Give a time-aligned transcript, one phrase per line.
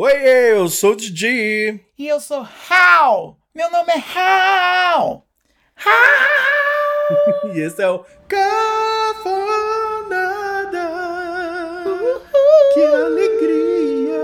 [0.00, 1.80] Oi, eu sou o Didi.
[1.98, 3.36] E eu sou Hal.
[3.52, 5.26] Meu nome é Hal.
[5.74, 7.50] Hal.
[7.52, 8.48] e esse é o Cafonada.
[12.74, 14.22] Que alegria.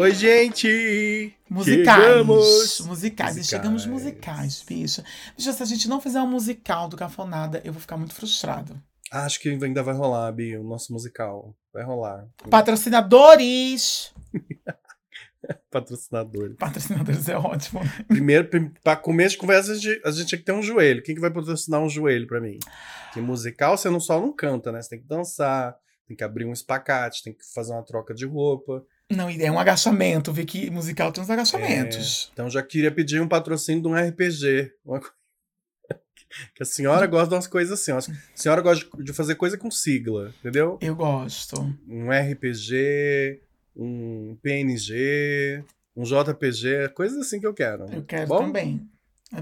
[0.00, 1.32] Oi, gente.
[1.48, 2.02] Musicais.
[2.02, 2.80] Chegamos.
[2.80, 3.36] Musicais.
[3.36, 5.04] E chegamos musicais, bicho.
[5.36, 8.82] Bicho, se a gente não fizer um musical do Cafonada, eu vou ficar muito frustrado.
[9.10, 11.54] Acho que ainda vai rolar, Bi, o nosso musical.
[11.72, 12.26] Vai rolar.
[12.50, 14.12] Patrocinadores!
[15.70, 16.54] Patrocinador.
[16.56, 17.82] Patrocinadores é ótimo.
[17.84, 18.04] né?
[18.08, 18.48] Primeiro,
[18.82, 21.02] para começo de conversa, a gente, a gente tinha que ter um joelho.
[21.02, 22.58] Quem que vai patrocinar um joelho pra mim?
[23.12, 24.82] Que musical você não só não canta, né?
[24.82, 25.76] Você tem que dançar,
[26.08, 28.82] tem que abrir um espacate, tem que fazer uma troca de roupa.
[29.08, 30.32] Não, e é um agachamento.
[30.32, 32.28] Vi que musical tem uns agachamentos.
[32.32, 34.72] Então já queria pedir um patrocínio de um RPG.
[34.84, 35.12] Uma co-
[36.54, 37.92] Que a senhora gosta de umas coisas assim.
[37.92, 38.00] A
[38.36, 40.78] senhora gosta de- fazer coisa com sigla, entendeu?
[40.80, 41.60] Eu gosto.
[41.88, 43.40] Um RPG,
[43.74, 45.64] um PNG,
[45.96, 47.86] um JPG, coisas assim que eu quero.
[47.92, 48.38] Eu quero Bom?
[48.38, 48.88] também.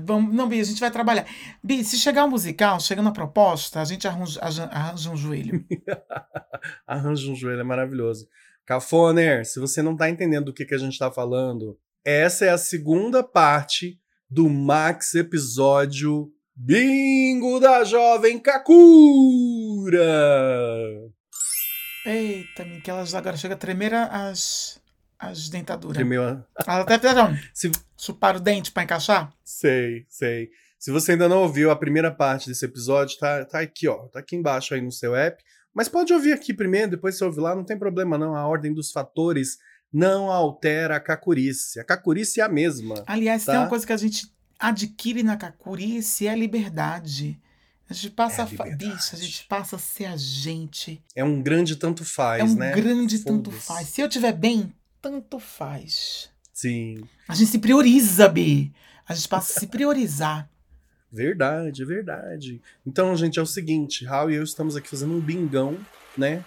[0.03, 1.27] Vamos, não, Bi, a gente vai trabalhar.
[1.63, 5.65] Bi, se chegar um musical, chegando a proposta, a gente arranja, arranja- um joelho.
[6.87, 8.27] Arranja um joelho, é maravilhoso.
[8.65, 12.49] Cafoner, se você não tá entendendo do que, que a gente tá falando, essa é
[12.49, 14.01] a segunda parte
[14.31, 20.01] do Max episódio Bingo da Jovem Kakura!
[22.07, 24.81] Eita, que elas agora chega a tremer as,
[25.19, 25.97] as dentaduras.
[25.97, 27.11] Primeiro, Ela até até
[27.53, 29.33] se, chupar o dente pra encaixar.
[29.45, 30.49] sei, sei.
[30.79, 34.07] Se você ainda não ouviu a primeira parte desse episódio, tá, tá aqui, ó.
[34.09, 35.43] Tá aqui embaixo aí no seu app.
[35.75, 38.37] Mas pode ouvir aqui primeiro, depois você ouve lá, não tem problema não.
[38.37, 39.57] A ordem dos fatores
[39.93, 41.81] não altera a cacurice.
[41.81, 43.03] A cacurice é a mesma.
[43.07, 43.61] Aliás, tem Tá.
[43.63, 44.27] uma coisa que a gente
[44.69, 47.39] adquire na Cacurice é a liberdade.
[47.89, 51.03] A gente passa É a fa- bicho, a gente passa a ser a gente.
[51.15, 52.73] É um grande tanto faz, é um né?
[52.73, 53.89] grande tanto faz.
[53.89, 56.31] Se eu tiver bem, tanto faz.
[56.53, 58.73] Sim, A gente se prioriza, Bi.
[59.07, 60.49] A gente passa a se priorizar.
[61.13, 62.61] verdade, verdade.
[62.87, 65.79] Então, gente, é o seguinte, Raul e eu estamos aqui fazendo um bingão,
[66.17, 66.43] né?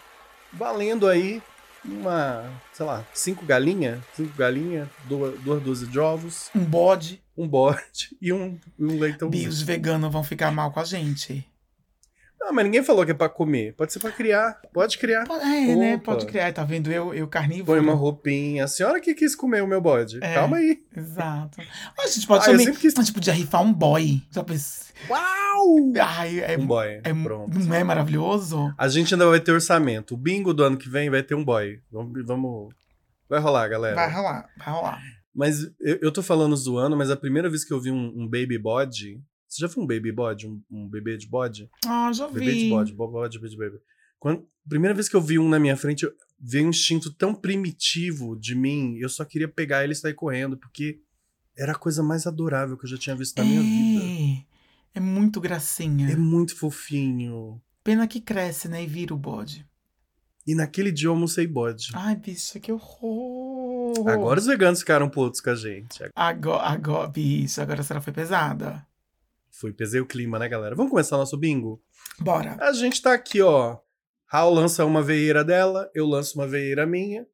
[0.51, 1.41] Valendo aí
[1.87, 2.43] uma,
[2.73, 7.21] sei lá, cinco galinhas, cinco galinhas, duas, duas dúzias de ovos, Um bode.
[7.37, 9.29] um bode e um, um leitão.
[9.29, 11.45] Bi, os veganos vão ficar mal com a gente.
[12.47, 13.73] Não, mas ninguém falou que é pra comer.
[13.75, 14.61] Pode ser pra criar.
[14.73, 15.25] Pode criar.
[15.29, 15.95] É, né?
[15.95, 16.13] Opa.
[16.13, 16.53] Pode criar.
[16.53, 16.89] Tá vendo?
[16.89, 17.65] Eu, eu carnívoro.
[17.65, 18.63] Põe uma roupinha.
[18.63, 20.19] A senhora que quis comer o meu bode.
[20.21, 20.35] É.
[20.35, 20.79] Calma aí.
[20.95, 21.59] Exato.
[21.99, 22.73] A gente pode Ah, também.
[22.73, 24.21] quis- A gente podia rifar um boy.
[24.45, 24.87] Pensou?
[25.09, 25.91] Uau!
[26.01, 27.01] Ai, é, Um boy.
[27.03, 27.59] é, Pronto.
[27.59, 28.73] não é maravilhoso?
[28.77, 30.13] A gente ainda vai ter orçamento.
[30.13, 31.81] O bingo do ano que vem vai ter um boy.
[31.91, 32.25] Vamos.
[32.25, 32.73] vamos...
[33.29, 33.93] Vai rolar, galera.
[33.95, 35.01] Vai rolar, vai rolar.
[35.35, 38.25] Mas eu, eu tô falando zoando, mas a primeira vez que eu vi um, um
[38.25, 39.21] baby bode.
[39.47, 40.47] Você já viu um baby bode?
[40.47, 41.69] Um, um bebê de bode?
[41.85, 42.69] Ah, já Bebê de vi.
[42.69, 43.81] bode, bo- bode, bebê de bebê.
[44.19, 47.33] Quando, primeira vez que eu vi um na minha frente, eu- veio um instinto tão
[47.33, 50.99] primitivo de mim, eu só queria pegar ele e sair correndo, porque
[51.55, 54.01] era a coisa mais adorável que eu já tinha visto na minha vida.
[54.03, 54.43] É,
[54.95, 56.09] é muito gracinha.
[56.11, 57.61] É muito fofinho.
[57.83, 58.83] Pena que cresce, né?
[58.83, 59.65] E vira o bode.
[60.45, 61.89] E naquele dia eu almocei bode.
[61.93, 64.07] Ai, bicho, que horror.
[64.09, 66.03] Agora os veganos ficaram putos com a gente.
[66.15, 68.85] Agora, agora, bicho, agora a senhora foi pesada.
[69.59, 70.75] Fui, pesei o clima, né, galera?
[70.75, 71.81] Vamos começar nosso bingo?
[72.19, 72.55] Bora.
[72.59, 73.79] A gente tá aqui, ó.
[74.27, 77.25] Raul lança uma veieira dela, eu lanço uma veieira minha.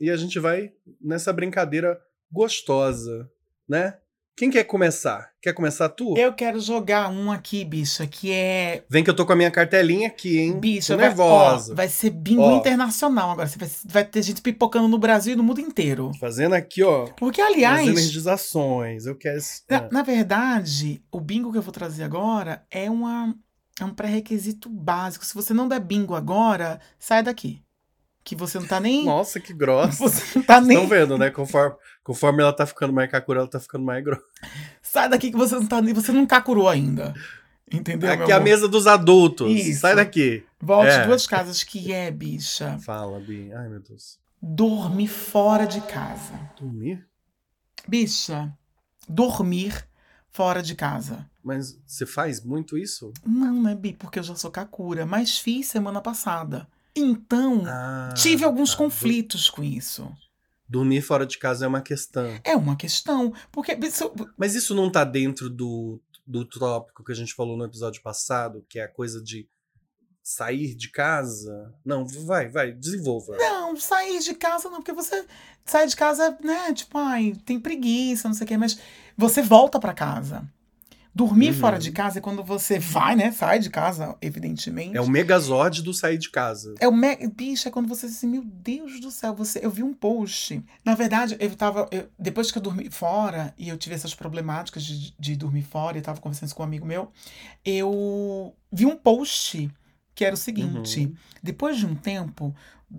[0.00, 2.00] E a gente vai nessa brincadeira
[2.30, 3.28] gostosa,
[3.68, 3.98] né?
[4.34, 5.30] Quem quer começar?
[5.42, 6.16] Quer começar tu?
[6.16, 8.82] Eu quero jogar um aqui, bicho, que é.
[8.88, 10.58] Vem que eu tô com a minha cartelinha aqui, hein?
[10.58, 11.72] Bicho, tô vai- nervosa.
[11.72, 12.56] ó, vai ser bingo Ó.
[12.56, 13.46] internacional agora.
[13.56, 16.10] Vai, vai ter gente pipocando no Brasil e no mundo inteiro.
[16.18, 17.06] Fazendo aqui, ó.
[17.16, 19.04] Porque, aliás, energizações.
[19.04, 19.38] Eu quero.
[19.68, 23.34] Na, na verdade, o bingo que eu vou trazer agora é, uma,
[23.78, 25.26] é um pré-requisito básico.
[25.26, 27.62] Se você não der bingo agora, sai daqui.
[28.24, 29.04] Que você não tá nem.
[29.04, 29.98] Nossa, que grossa.
[30.08, 30.76] Você não tá nem.
[30.76, 31.28] Estão vendo, né?
[31.28, 31.74] Conforme,
[32.04, 34.22] conforme ela tá ficando mais kakura, ela tá ficando mais grossa.
[34.82, 35.94] Sai daqui que você não tá nem.
[35.94, 37.14] Você não cacurou ainda.
[37.72, 38.10] Entendeu?
[38.12, 39.50] Aqui é a mesa dos adultos.
[39.50, 39.80] Isso.
[39.80, 40.44] Sai daqui.
[40.60, 41.06] Volte É.
[41.06, 42.78] duas casas que é, bicha.
[42.84, 43.50] Fala, Bi.
[43.54, 44.18] Ai, meu Deus.
[44.42, 46.34] Dormir fora de casa.
[46.60, 47.06] Dormir?
[47.88, 48.52] Bicha,
[49.08, 49.86] dormir
[50.30, 51.28] fora de casa.
[51.42, 53.12] Mas você faz muito isso?
[53.26, 53.92] Não, né, Bi?
[53.92, 56.68] Porque eu já sou Kakura, mas fiz semana passada.
[56.94, 58.76] Então, Ah, tive alguns tá.
[58.78, 60.10] conflitos com isso.
[60.72, 62.40] Dormir fora de casa é uma questão.
[62.42, 63.34] É uma questão.
[63.52, 63.78] Porque.
[64.38, 68.64] Mas isso não tá dentro do, do tópico que a gente falou no episódio passado,
[68.70, 69.46] que é a coisa de
[70.22, 71.74] sair de casa?
[71.84, 73.36] Não, vai, vai, desenvolva.
[73.36, 75.26] Não, sair de casa não, porque você
[75.62, 76.72] sai de casa, né?
[76.72, 78.78] Tipo, ai, tem preguiça, não sei o quê, mas
[79.14, 80.42] você volta pra casa.
[81.14, 81.54] Dormir Uhum.
[81.60, 83.30] fora de casa é quando você vai, né?
[83.32, 84.96] Sai de casa, evidentemente.
[84.96, 86.74] É o megazord do sair de casa.
[86.80, 87.14] É o me...
[87.28, 90.64] bicho, é quando você diz assim, meu Deus do céu, você, eu vi um post.
[90.82, 94.82] Na verdade, eu tava, eu- depois que eu dormi fora e eu tive essas problemáticas
[94.84, 97.12] de, de dormir fora, e eu tava conversando com um amigo meu,
[97.64, 99.70] eu vi um post
[100.14, 101.14] que era o seguinte: Uhum.
[101.42, 102.54] depois de um tempo,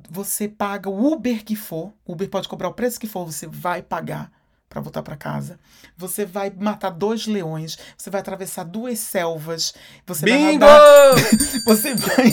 [0.09, 3.47] você paga o Uber que for, o Uber pode cobrar o preço que for, você
[3.47, 4.31] vai pagar
[4.73, 5.59] pra voltar pra casa.
[5.95, 9.73] Você vai matar dois leões, você vai atravessar duas selvas,
[10.05, 10.65] você vai Bingo!
[10.65, 11.13] nadar
[11.65, 12.31] você vai.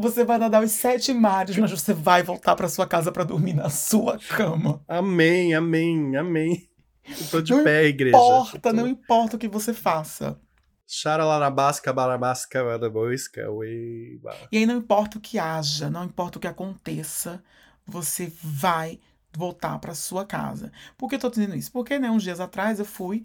[0.00, 3.54] Você vai nadar os sete mares, mas você vai voltar pra sua casa pra dormir
[3.54, 4.80] na sua cama.
[4.86, 6.68] Amém, amém, amém.
[7.04, 8.16] Eu tô de Não pé, igreja.
[8.16, 10.38] Importa, não importa o que você faça.
[10.86, 14.36] Xaralarabasca, barabasca, baraboisca, ueba.
[14.52, 17.42] E aí não importa o que haja, não importa o que aconteça,
[17.84, 19.00] você vai
[19.36, 20.70] voltar pra sua casa.
[20.96, 21.70] Por que eu tô dizendo isso?
[21.72, 23.24] Porque, né, uns dias atrás eu fui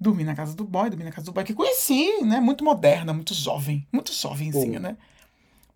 [0.00, 3.12] dormir na casa do boy, dormir na casa do boy, que conheci, né, muito moderna,
[3.12, 4.82] muito jovem, muito jovenzinha, Oh.
[4.82, 4.96] né?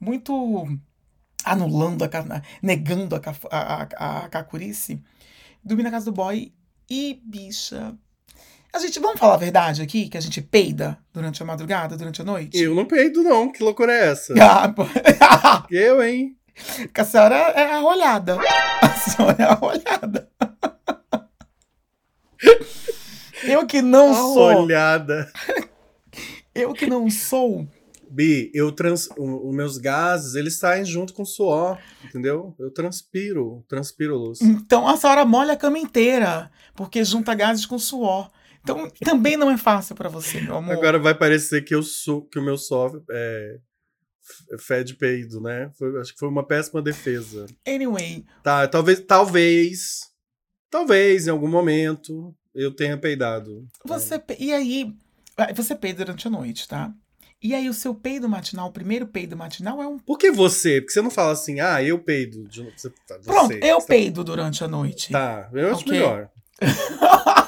[0.01, 0.79] Muito
[1.45, 5.03] anulando, a, ca- negando a, a, a, a cacurice.
[5.65, 6.53] Dormi na casa do boy
[6.91, 7.97] e, bicha...
[8.71, 12.21] A gente, vamos falar a verdade aqui, que a gente peida durante a madrugada, durante
[12.21, 12.59] a noite?
[12.59, 13.51] Eu não peido, não.
[13.51, 14.35] Que loucura é essa?
[14.39, 15.65] Ah.
[15.71, 16.37] Eu, hein?
[16.93, 18.37] Que a senhora é arrolhada.
[18.83, 20.29] A senhora é arrolhada.
[23.45, 24.63] Eu que não sou.
[24.65, 25.31] Olhada.
[26.55, 27.67] Eu que não sou.
[28.11, 29.09] Bi, eu trans...
[29.19, 32.55] o- os meus gases, eles saem junto com o suor, entendeu?
[32.59, 34.41] Eu transpiro, transpiro luz.
[34.41, 36.51] Então a senhora molha a cama inteira.
[36.75, 38.31] Porque junta gases com suor.
[38.63, 40.73] Então também não é fácil pra você, meu amor.
[40.75, 43.59] Agora vai parecer que eu sou, que o meu suor é
[44.29, 45.71] f- fede peido, né?
[45.79, 47.47] Foi- acho que foi uma péssima defesa.
[47.67, 50.01] Anyway, Tá, talvez, talvez,
[50.71, 53.67] talvez em algum momento eu tenha peidado.
[53.85, 54.19] você.
[54.19, 54.93] pe- E aí.
[55.37, 56.93] ah, Você peida durante a noite, tá?
[57.41, 59.97] E aí o seu peido matinal, o primeiro peido matinal é um.
[59.99, 60.81] Por que você?
[60.81, 62.49] Porque você não fala assim, ah, eu peido.
[62.77, 65.13] Você, tá, você, Pronto, eu você- peido durante a noite.
[65.13, 65.93] Tá, eu acho Ok.
[65.93, 66.29] melhor.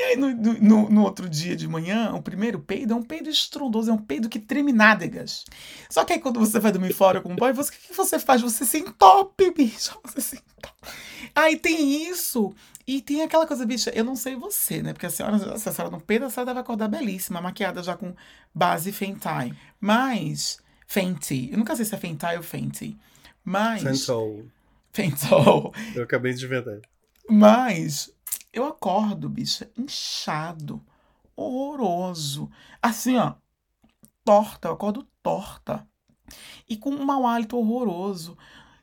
[0.00, 3.28] E aí, no, no, no outro dia de manhã, o primeiro peido é um peido
[3.28, 5.44] estrondoso, é um peido que treme nádegas.
[5.90, 7.94] Só que aí, quando você vai dormir fora com o boy, você, o que que
[7.94, 8.40] você faz?
[8.40, 10.00] Você se entope, bicho.
[10.02, 10.90] Você se entope.
[11.34, 12.50] Aí tem isso.
[12.86, 14.94] E tem aquela coisa, bicha, eu não sei você, né?
[14.94, 17.94] Porque a senhora, se a senhora não peida, a senhora deve acordar belíssima, maquiada já
[17.94, 18.14] com
[18.54, 19.54] base Fenty.
[19.78, 22.96] Mas, Fenty, eu nunca sei se é Fenty ou Fenty.
[23.44, 24.46] Mas, Fentol.
[24.94, 25.74] Fentol.
[25.94, 26.80] Eu acabei de inventar.
[27.28, 28.10] Mas
[28.52, 30.82] eu acordo, bicha, inchado,
[31.36, 32.50] horroroso.
[32.82, 33.34] Assim, ó,
[34.24, 35.86] torta, eu acordo torta.
[36.68, 38.36] E com um mau hálito horroroso.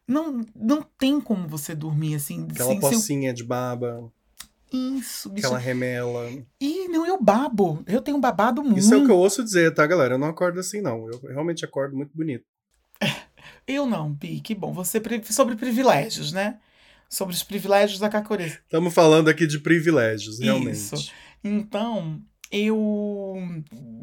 [0.07, 4.09] Não, não tem como você dormir assim, Aquela sem pocinha de baba,
[4.71, 5.47] isso, bicha.
[5.47, 6.29] aquela remela.
[6.59, 7.83] E não, eu babo.
[7.87, 8.79] Eu tenho babado muito.
[8.79, 10.15] Isso é o que eu ouço dizer, tá, galera?
[10.15, 11.07] Eu não acordo assim, não.
[11.09, 12.45] Eu realmente acordo muito bonito.
[13.65, 14.71] Eu não, Bi, que bom.
[14.73, 16.57] Você sobre privilégios, né?
[17.09, 18.47] Sobre os privilégios da Cacorê.
[18.47, 20.73] Estamos falando aqui de privilégios, realmente.
[20.75, 21.11] Isso.
[21.43, 22.21] Então,
[22.51, 23.35] eu.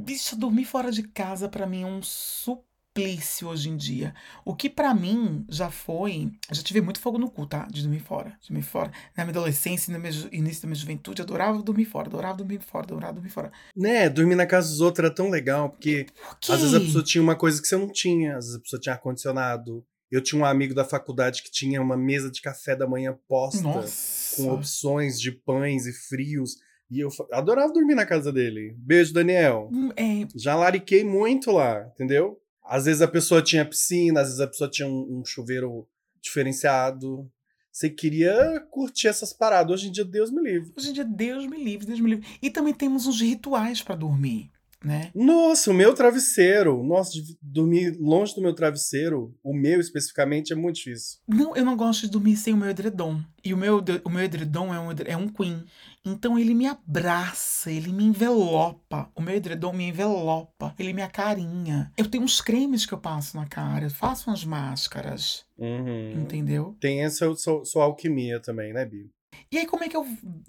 [0.00, 4.14] Bicho, dormir fora de casa pra mim é um suplício hoje em dia.
[4.44, 6.30] O que pra mim já foi.
[6.50, 7.66] Já tive muito fogo no cu, tá?
[7.70, 8.30] De dormir fora.
[8.40, 8.90] De dormir fora.
[9.16, 12.84] Na minha adolescência, no ju- início da minha juventude, adorava dormir fora, adorava dormir fora,
[12.86, 13.52] adorava dormir fora.
[13.76, 16.06] Né, dormir na casa dos outros era tão legal, porque
[16.46, 18.60] Por às vezes a pessoa tinha uma coisa que você não tinha, às vezes a
[18.62, 19.84] pessoa tinha ar-condicionado.
[20.14, 23.62] Eu tinha um amigo da faculdade que tinha uma mesa de café da manhã posta,
[23.62, 24.36] Nossa.
[24.36, 26.56] com opções de pães e frios.
[26.90, 28.76] E eu adorava dormir na casa dele.
[28.78, 29.68] Beijo, Daniel.
[29.72, 32.38] Hum, É, Já lariquei muito lá, entendeu?
[32.64, 35.86] Às vezes a pessoa tinha piscina, às vezes a pessoa tinha um, um chuveiro
[36.22, 37.30] diferenciado.
[37.72, 39.72] Você queria curtir essas paradas.
[39.72, 40.72] Hoje em dia, Deus me livre.
[40.78, 42.26] hoje em dia, Deus me livre, Deus me livre.
[42.40, 44.50] E também temos uns rituais pra dormir,
[44.84, 45.10] né?
[45.14, 46.82] Nossa, o meu travesseiro.
[46.82, 51.18] Nossa, dormir longe do meu travesseiro, o meu especificamente, é muito difícil.
[51.26, 53.20] Não, eu não gosto de dormir sem o meu edredom.
[53.44, 55.64] E o meu, o meu edredom é um, é um queen.
[56.04, 59.10] Então ele me abraça, ele me envelopa.
[59.14, 61.90] O meu edredom me envelopa, ele me acarinha.
[61.96, 66.22] Eu tenho uns cremes que eu passo na cara, eu faço umas máscaras, Uhum.
[66.22, 66.76] entendeu?
[66.80, 69.10] Tem essa sua, sua alquimia também, né, Bi?
[69.50, 70.06] E aí como é que eu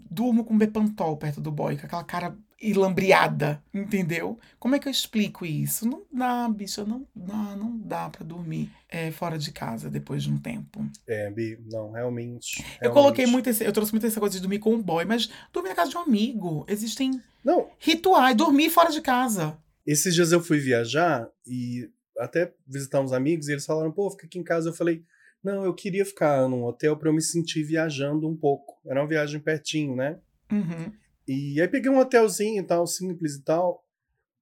[0.10, 4.40] durmo com Bepantol perto do boy, com aquela cara ilambriada, entendeu?
[4.60, 5.88] Como é que eu explico isso?
[5.88, 10.32] Não dá, bicha, não dá, não dá pra dormir é, fora de casa depois de
[10.32, 10.86] um tempo.
[11.08, 12.62] É, Bi, não, realmente.
[12.62, 12.94] Eu realmente.
[12.94, 15.70] coloquei muito esse, eu trouxe muito essa coisa de dormir com um boy, mas dormir
[15.70, 16.66] na casa de um amigo.
[16.68, 19.58] Existem Não, rituais, dormir fora de casa.
[19.86, 21.90] esses dias eu fui viajar e
[22.20, 24.70] até visitar uns amigos e eles falaram, pô, fica aqui em casa.
[24.70, 25.04] Eu falei,
[25.46, 28.82] não, eu queria ficar num hotel pra eu me sentir viajando um pouco.
[28.86, 30.20] Era uma viagem pertinho, né?
[30.52, 30.92] Uhum.
[31.28, 33.86] E aí peguei um hotelzinho e tal, simples e tal.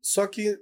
[0.01, 0.57] Só que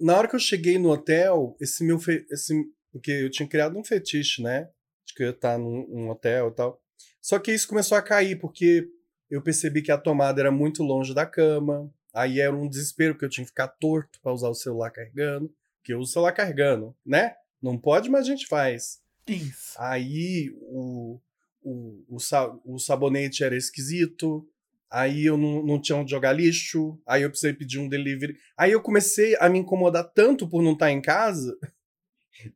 [0.00, 2.00] na hora que eu cheguei no hotel, esse meu.
[2.00, 2.26] Fe...
[2.30, 2.52] Esse...
[2.90, 4.68] Porque eu tinha criado um fetiche, né?
[5.06, 6.82] De que eu ia estar num, num hotel e tal.
[7.22, 8.88] Só que isso começou a cair, porque
[9.30, 11.92] eu percebi que a tomada era muito longe da cama.
[12.12, 15.54] Aí era um desespero, porque eu tinha que ficar torto para usar o celular carregando.
[15.78, 17.34] Porque eu uso o celular carregando, né?
[17.62, 18.99] Não pode, mas a gente faz.
[19.26, 19.74] Isso.
[19.78, 21.20] Aí o,
[21.62, 24.46] o, o, o sabonete era esquisito.
[24.90, 27.00] Aí eu não, não tinha onde jogar lixo.
[27.06, 28.36] Aí eu precisei pedir um delivery.
[28.56, 31.56] Aí eu comecei a me incomodar tanto por não estar em casa.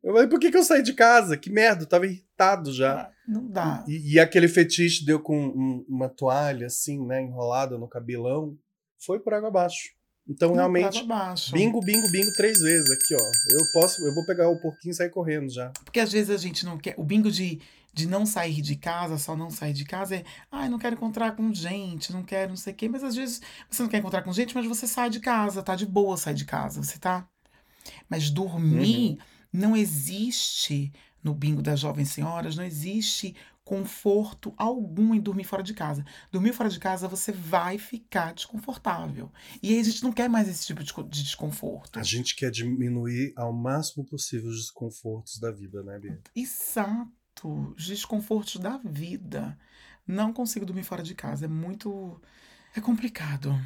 [0.01, 1.37] Eu falei, por que, que eu saí de casa?
[1.37, 3.01] Que merda, eu tava irritado já.
[3.01, 3.85] Ah, Não dá.
[3.87, 8.57] E, e aquele fetiche deu com um- uma toalha assim, né, enrolada no cabelão.
[8.97, 9.91] Foi por água abaixo.
[10.27, 11.05] Então, Não, realmente,
[11.53, 13.31] bingo, bingo, bingo três vezes aqui, ó.
[13.51, 15.69] Eu posso, eu vou pegar o porquinho e sair correndo já.
[15.83, 16.95] Porque às vezes a gente não quer.
[16.97, 17.61] O bingo de,
[17.93, 20.23] de não sair de casa, só não sair de casa, é.
[20.51, 22.89] Ai, não quero encontrar com gente, não quero não sei o quê.
[22.89, 23.39] Mas às vezes
[23.69, 26.33] você não quer encontrar com gente, mas você sai de casa, tá de boa sair
[26.33, 27.27] de casa, você tá.
[28.09, 29.19] Mas dormir
[29.53, 30.91] não existe
[31.23, 36.05] no bingo das jovens senhoras, não existe conforto algum em dormir fora de casa.
[36.31, 39.31] Dormir fora de casa você vai ficar desconfortável.
[39.61, 41.99] E aí a gente não quer mais esse tipo de co- de desconforto.
[41.99, 46.21] A gente quer diminuir ao máximo possível os desconfortos da vida, né, Bia?
[46.35, 47.73] Exato.
[47.75, 49.57] Os desconfortos da vida.
[50.07, 51.45] Não consigo dormir fora de casa.
[51.45, 52.21] É muito.
[52.75, 53.59] É complicado.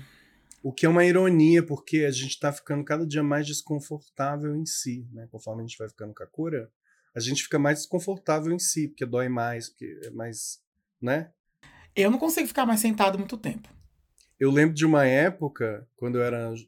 [0.63, 4.65] O que é uma ironia, porque a gente tá ficando cada dia mais desconfortável em
[4.65, 5.27] si, né?
[5.31, 6.69] Conforme a gente vai ficando com a cura,
[7.25, 10.59] a gente fica mais desconfortável em si, porque dói mais, porque é mais,
[11.01, 11.31] né?
[11.95, 13.67] Eu não consigo ficar mais sentado muito tempo.
[14.39, 16.67] Eu lembro de uma época, quando eu era jo-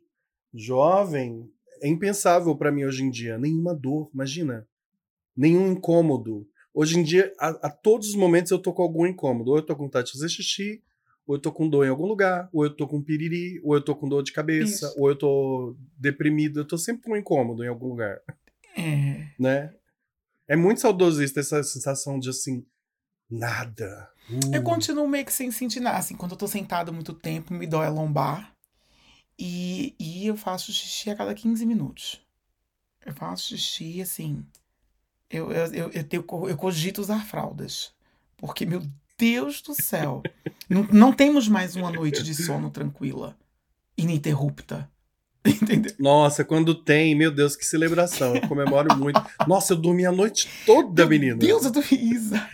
[0.53, 1.50] jovem,
[1.81, 3.38] é impensável pra mim hoje em dia.
[3.38, 4.67] Nenhuma dor, imagina.
[5.36, 6.48] Nenhum incômodo.
[6.74, 9.51] Hoje em dia, a, a todos os momentos eu tô com algum incômodo.
[9.51, 10.84] Ou eu tô com vontade de fazer xixi,
[11.25, 13.81] ou eu tô com dor em algum lugar, ou eu tô com piriri, ou eu
[13.81, 14.96] tô com dor de cabeça, Isso.
[15.00, 16.60] ou eu tô deprimido.
[16.60, 18.20] Eu tô sempre com um incômodo em algum lugar,
[18.77, 19.27] É.
[19.39, 19.74] né?
[20.51, 22.65] É muito saudosista essa sensação de assim,
[23.29, 24.12] nada.
[24.51, 24.63] Eu Uh.
[24.65, 25.98] continuo meio que sem sentir nada.
[25.98, 28.53] Assim, quando eu tô sentado muito tempo, me dói a lombar.
[29.39, 32.22] E, e eu faço xixi a cada 15 minutos.
[33.05, 34.46] Eu faço xixi, assim.
[35.29, 37.93] Eu, eu, eu, eu, tenho, eu cogito usar fraldas.
[38.36, 38.84] Porque, meu
[39.17, 40.22] Deus do céu.
[40.70, 43.38] não, não temos mais uma noite de sono tranquila.
[43.98, 44.91] Ininterrupta.
[45.62, 45.91] Entendeu?
[46.00, 48.36] Nossa, quando tem, meu Deus, que celebração.
[48.36, 49.19] Eu comemoro muito.
[49.48, 51.36] Nossa, eu dormi a noite toda, menina.
[51.36, 52.48] Meu Deus, eu tô Isa.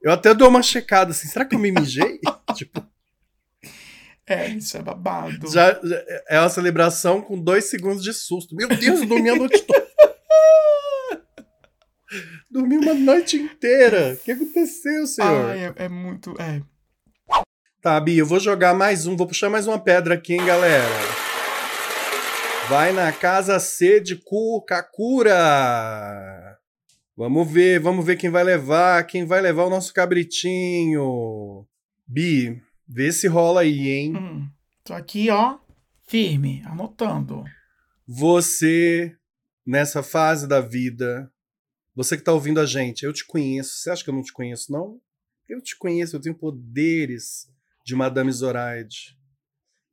[0.00, 2.20] Eu até dou uma checada assim, será que eu me mijei?
[2.54, 2.82] tipo,
[4.26, 5.50] É, isso é babado.
[5.50, 8.54] já, já- é uma celebração com dois segundos de susto.
[8.54, 9.86] Meu Deus, eu dormi a noite toda.
[12.50, 14.14] dormi uma noite inteira.
[14.14, 15.50] O que aconteceu, senhor?
[15.50, 16.34] Ai, é, é muito.
[16.40, 16.62] É.
[17.82, 20.84] Tá, Bia, eu vou jogar mais um, vou puxar mais uma pedra aqui, hein, galera.
[22.68, 24.20] Vai na casa C de
[24.66, 26.58] Kakura.
[27.16, 31.64] Vamos ver, vamos ver quem vai levar, quem vai levar o nosso cabritinho.
[32.04, 34.16] Bi, vê se rola aí, hein?
[34.16, 34.50] Hum,
[34.82, 35.58] tô aqui, ó,
[36.08, 37.44] firme, anotando.
[38.04, 39.16] Você,
[39.64, 41.32] nessa fase da vida,
[41.94, 43.78] você que tá ouvindo a gente, eu te conheço.
[43.78, 45.00] Você acha que eu não te conheço, não?
[45.48, 47.48] Eu te conheço, eu tenho poderes
[47.84, 49.15] de Madame Zoraide.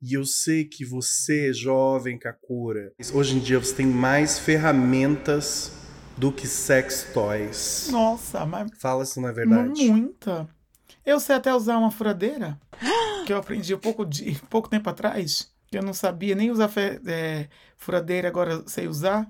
[0.06, 5.72] E eu sei que você, jovem Kakura, hoje em dia você tem mais ferramentas
[6.14, 7.88] do que sex toys.
[7.90, 9.88] Nossa, mas Fala se não é verdade.
[9.88, 10.46] muita.
[11.06, 12.60] Eu sei até usar uma furadeira,
[13.24, 17.00] que eu aprendi pouco, de, pouco tempo atrás, que eu não sabia nem usar fe-
[17.06, 19.26] é, furadeira, agora sei usar.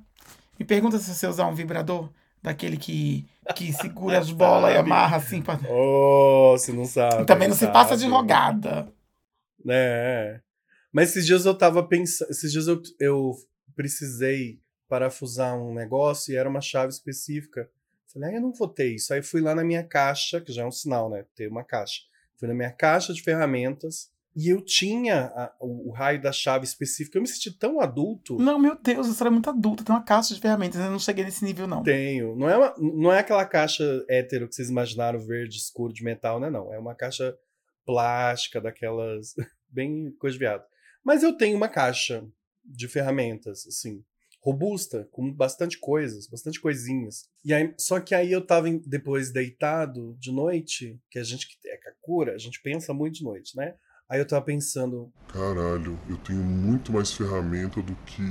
[0.58, 2.10] Me pergunta se sei usar um vibrador,
[2.42, 5.40] daquele que, que segura as bolas e amarra assim.
[5.40, 5.56] Pra...
[5.68, 7.26] Oh, você não sabe.
[7.26, 8.92] Também não se passa de rogada.
[9.68, 10.40] É.
[10.94, 12.30] Mas esses dias eu tava pensando.
[12.30, 13.32] Esses dias eu, eu
[13.74, 17.68] precisei parafusar um negócio e era uma chave específica.
[18.12, 19.12] Falei, ah, eu não vou ter isso.
[19.12, 21.24] Aí fui lá na minha caixa, que já é um sinal, né?
[21.34, 22.02] Ter uma caixa.
[22.38, 26.64] Fui na minha caixa de ferramentas e eu tinha a- o, o raio da chave
[26.64, 27.18] específica.
[27.18, 28.36] Eu me senti tão adulto.
[28.38, 31.24] Não, meu Deus, eu era muito adulta, tem uma caixa de ferramentas, eu não cheguei
[31.24, 31.82] nesse nível, não.
[31.82, 32.36] Tenho.
[32.36, 36.38] Não é, uma- não é aquela caixa hétero que vocês imaginaram verde escuro de metal,
[36.38, 36.48] né?
[36.50, 36.72] Não.
[36.72, 37.36] É uma caixa
[37.84, 39.34] plástica, daquelas.
[39.68, 40.62] bem coisa de viado.
[41.04, 42.25] Mas eu tenho uma caixa
[42.64, 44.02] de ferramentas, assim,
[44.40, 47.28] robusta, com bastante coisas, bastante coisinhas.
[47.44, 51.46] E aí, só que aí eu tava em- depois deitado de noite, que a gente
[51.49, 53.75] que é Kakura, a gente pensa muito de noite, né?
[54.08, 58.23] Aí eu tava pensando, Caralho, eu tenho muito mais ferramenta do que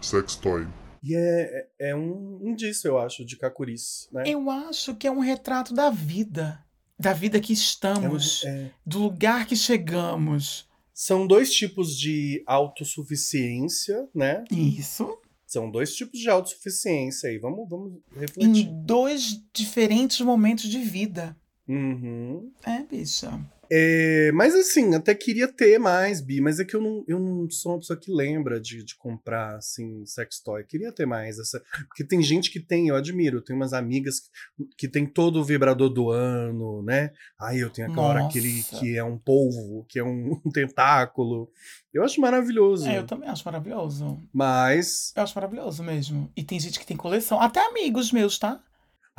[0.00, 0.66] sextoy.
[1.02, 4.24] e é, é é um indício, eu acho, de Kakurice, né?
[4.26, 6.62] Eu acho que é um retrato da vida.
[6.98, 10.68] Da vida que É um- estamos, é- do lugar que chegamos.
[11.02, 14.44] São dois tipos de autossuficiência, né?
[14.50, 15.18] Isso.
[15.46, 17.38] São dois tipos de autossuficiência aí.
[17.38, 18.66] Vamos, vamos refletir.
[18.66, 21.34] Em dois diferentes momentos de vida.
[21.66, 22.52] Uhum.
[22.66, 23.40] É, bicha.
[23.72, 27.48] É, mas assim, até queria ter mais, Bi, mas é que eu não, eu não
[27.48, 30.64] sou uma pessoa que lembra de, de comprar, assim, sex toy.
[30.64, 31.62] Queria ter mais essa.
[31.86, 35.44] Porque tem gente que tem, eu admiro, tem umas amigas que, que tem todo o
[35.44, 37.12] vibrador do ano, né?
[37.40, 41.48] Aí eu tenho aquela hora aquele que é um polvo, que é um, um tentáculo.
[41.94, 42.88] Eu acho maravilhoso.
[42.88, 44.18] É, eu também acho maravilhoso.
[44.32, 46.30] Mas Eu acho maravilhoso mesmo.
[46.36, 47.40] E tem gente que tem coleção.
[47.40, 48.60] Até amigos meus, tá?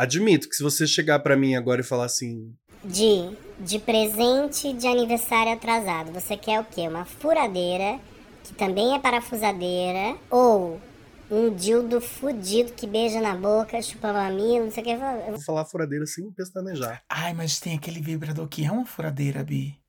[0.01, 4.87] admito que se você chegar pra mim agora e falar assim, De, de presente de
[4.87, 6.87] aniversário atrasado, você quer o quê?
[6.87, 7.99] Uma furadeira,
[8.43, 10.81] que também é parafusadeira, ou
[11.29, 14.91] um dildo fudido que beija na boca, chupa mamilo, não sei o que.
[14.91, 14.99] eu
[15.31, 17.03] vou falar furadeira sem pestanejar.
[17.07, 19.79] Ai, mas tem aquele vibrador que é uma furadeira, Bi.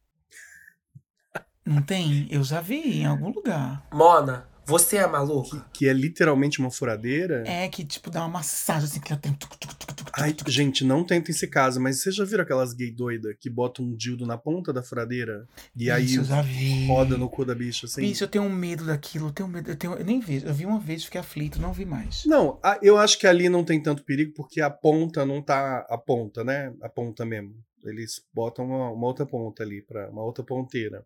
[1.64, 2.28] Não tem?
[2.30, 3.86] Eu já vi em algum lugar.
[3.92, 5.64] Mona, você é maluca?
[5.72, 7.42] Que é literalmente uma furadeira.
[7.46, 9.32] É que, tipo, dá uma massagem assim, que ela tem.
[9.34, 12.42] tuc, tuc, tuc, tuc, tuc, Ai, gente, não tentem esse caso, mas vocês já viram
[12.44, 15.46] aquelas gay doida que botam um dildo na ponta da furadeira?
[15.76, 16.86] E aí Isso, vi.
[16.86, 18.02] roda no cu da bicha, assim?
[18.02, 19.28] Bicho, eu tenho um medo daquilo.
[19.28, 19.70] Eu tenho medo.
[19.70, 20.46] Eu, tenho, eu nem vejo.
[20.46, 22.24] Eu vi uma vez, fiquei aflito, não vi mais.
[22.26, 25.86] Não, a- eu acho que ali não tem tanto perigo porque a ponta não tá
[25.88, 26.72] a ponta, né?
[26.82, 27.54] A ponta mesmo.
[27.84, 31.04] Eles botam uma, uma outra ponta ali, para uma outra ponteira.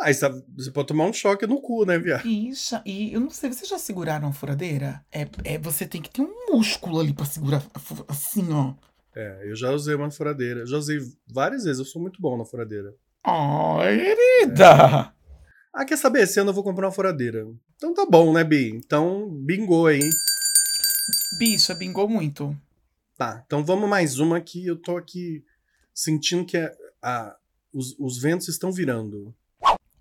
[0.00, 2.26] Mas tá- você pode tomar um choque no cu, né, viado?
[2.26, 5.04] Isso, e eu não sei, vocês já seguraram a furadeira?
[5.12, 8.72] É, é, você tem que ter um músculo ali pra segurar a assim, ó.
[9.14, 10.64] É, eu já usei uma furadeira.
[10.64, 12.94] Já usei várias vezes, eu sou muito bom na furadeira.
[13.22, 15.12] Ai, querida!
[15.72, 16.22] Ah, quer saber?
[16.22, 17.46] Esse ano eu vou comprar uma furadeira.
[17.76, 18.68] Então tá bom, né, Bi?
[18.74, 20.00] Então, bingou aí.
[21.38, 22.56] Bicha, bingou muito.
[23.16, 25.44] Tá, então vamos mais uma que eu tô aqui
[25.94, 27.36] sentindo que é- a-
[27.72, 29.34] os, os ventos estão virando.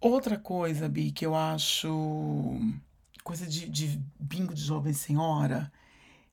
[0.01, 2.59] Outra coisa, Bi, que eu acho
[3.23, 5.71] coisa de, de bingo de jovem senhora,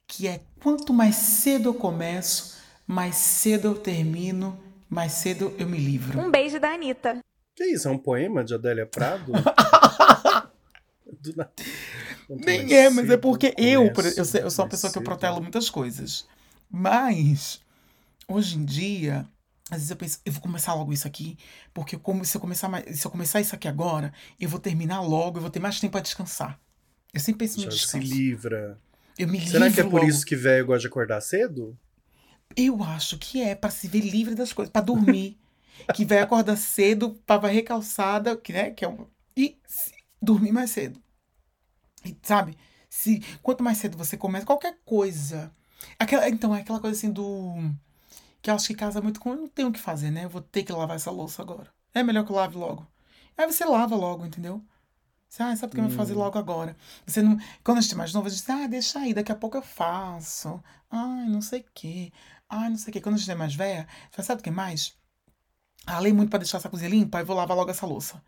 [0.07, 2.57] que é quanto mais cedo eu começo,
[2.87, 6.21] mais cedo eu termino, mais cedo eu me livro.
[6.21, 7.19] Um beijo da Anitta.
[7.57, 7.89] Que isso?
[7.89, 9.33] É um poema de Adélia Prado?
[11.21, 11.53] Do nada.
[12.29, 14.93] Nem mais é, mas é cedo porque eu, por- começo, eu, eu sou uma pessoa
[14.93, 16.27] que eu cedo- protelo muitas coisas.
[16.71, 17.61] Mas,
[18.29, 19.27] hoje em dia,
[19.71, 21.37] às vezes eu penso, eu vou começar logo isso aqui,
[21.75, 25.01] porque como- se, eu começar, mais- se eu começar isso aqui agora, eu vou terminar
[25.01, 26.59] logo, eu vou ter mais tempo para descansar.
[27.13, 28.07] Eu sempre penso no Já se descanso.
[28.07, 28.79] livra.
[29.19, 30.05] Eu me Será que é por logo.
[30.07, 31.77] isso que velho gosta de acordar cedo?
[32.57, 35.39] Eu acho que é para se ver livre das coisas, para dormir.
[35.95, 40.53] que vai acordar cedo, para varrer calçada, que, né, que é um, e se- dormir
[40.53, 41.03] mais cedo.
[42.05, 42.57] E, sabe?
[42.89, 45.51] Se quanto mais cedo você começa qualquer coisa.
[45.99, 47.55] Aquela, então é aquela coisa assim do
[48.47, 50.25] que eu acho que casa muito com eu não tenho o que fazer, né?
[50.25, 51.69] Eu vou ter que lavar essa louça agora.
[51.93, 52.87] É melhor que eu lave logo.
[53.37, 54.63] Aí você lava logo, entendeu?
[55.29, 56.77] Você, ah, sabe o que eu vou fazer logo agora?
[57.05, 59.33] Você não, quando a gente é mais novo, a gente diz, ah, deixa aí, daqui
[59.33, 60.63] a pouco eu faço.
[60.89, 62.13] Ai, não sei o quê.
[62.49, 63.01] Ai, não sei o quê.
[63.01, 64.95] Quando a gente é mais velha, você sabe o que mais?
[65.85, 68.23] Ralei muito pra deixar essa cozinha limpa, aí vou lavar logo essa louça.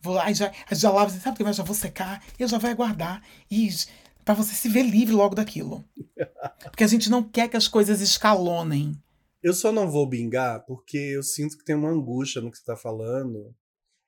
[0.00, 1.56] Vou lá e já, já lavo, sabe o que mais?
[1.56, 3.20] Já vou secar, e eu já vai guardar.
[3.50, 3.68] E
[4.24, 5.84] pra você se ver livre logo daquilo.
[6.70, 8.96] Porque a gente não quer que as coisas escalonem.
[9.42, 12.64] Eu só não vou bingar porque eu sinto que tem uma angústia no que você
[12.64, 13.54] tá falando.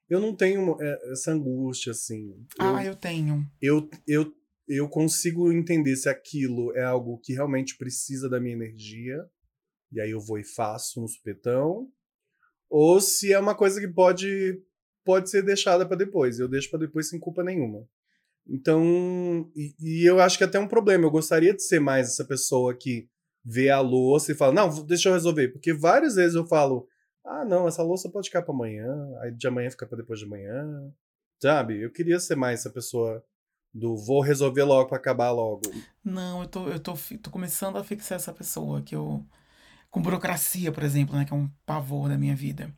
[0.09, 2.31] Eu não tenho é, essa angústia, assim.
[2.59, 3.47] Eu, Ah, eu tenho.
[3.61, 4.33] eu, eu,
[4.67, 9.19] eu consigo entender se aquilo é algo que realmente precisa da minha energia,
[9.93, 11.91] e aí eu vou e faço no supetão,
[12.71, 14.63] ou se é uma coisa que pode,
[15.05, 16.39] pode ser deixada para depois.
[16.39, 17.87] Eu deixo para depois sem culpa nenhuma.
[18.47, 21.05] Então, e, e eu acho que é até um problema.
[21.05, 23.09] Eu gostaria de ser mais essa pessoa que
[23.45, 25.49] vê a louça e fala: Não, deixa eu resolver.
[25.49, 26.87] Porque várias vezes eu falo:
[27.25, 30.27] Ah, não, essa louça pode ficar para amanhã, aí de amanhã fica para depois de
[30.27, 30.93] amanhã.
[31.41, 31.81] Sabe?
[31.81, 33.25] Eu queria ser mais essa pessoa
[33.73, 35.63] do vou resolver logo para acabar logo.
[36.05, 39.25] Não, eu tô, eu tô, tô começando a fixar essa pessoa que eu.
[39.91, 41.25] Com burocracia, por exemplo, né?
[41.25, 42.71] Que é um pavor da minha vida.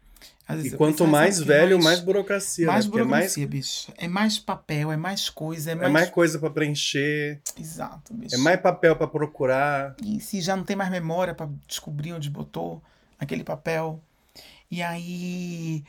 [0.65, 2.91] E quanto mais que velho, mais, burocracia, Mais né?
[2.91, 3.93] Burocracia, bicho.
[3.97, 5.93] É mais papel, é mais coisa, é é mais.
[5.93, 8.35] mais, é mais coisa para preencher, Exato, bicho.
[8.35, 9.95] é mais papel para procurar.
[10.05, 12.83] E se já não tem mais memória pra descobrir onde botou
[13.19, 14.03] aquele papel.
[14.71, 15.85] E aí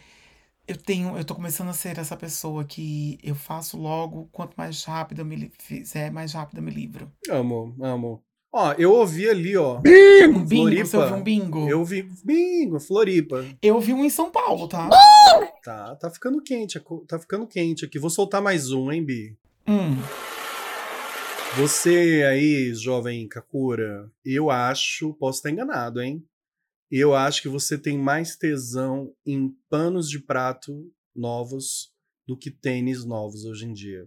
[0.67, 4.83] eu tenho, eu tô começando a ser essa pessoa que eu faço logo, quanto mais
[4.83, 7.11] rápido eu me fizer, mais rápido eu me livro.
[7.29, 8.23] Amo, amo.
[8.53, 9.79] Ó, eu ouvi ali, ó.
[10.29, 10.85] Um bingo, Floripa.
[10.85, 11.69] você ouviu um bingo?
[11.69, 13.45] Eu vi bingo, Floripa.
[13.61, 14.89] Eu vi um em São Paulo, tá?
[15.63, 17.97] Tá, tá ficando quente, tá ficando quente aqui.
[17.97, 19.37] Vou soltar mais um, hein, Bi?
[19.67, 19.95] Hum.
[21.55, 26.23] Você aí, jovem Kakura, eu acho, posso estar enganado, hein?
[26.89, 31.93] Eu acho que você tem mais tesão em panos de prato novos
[32.27, 34.05] do que tênis novos hoje em dia.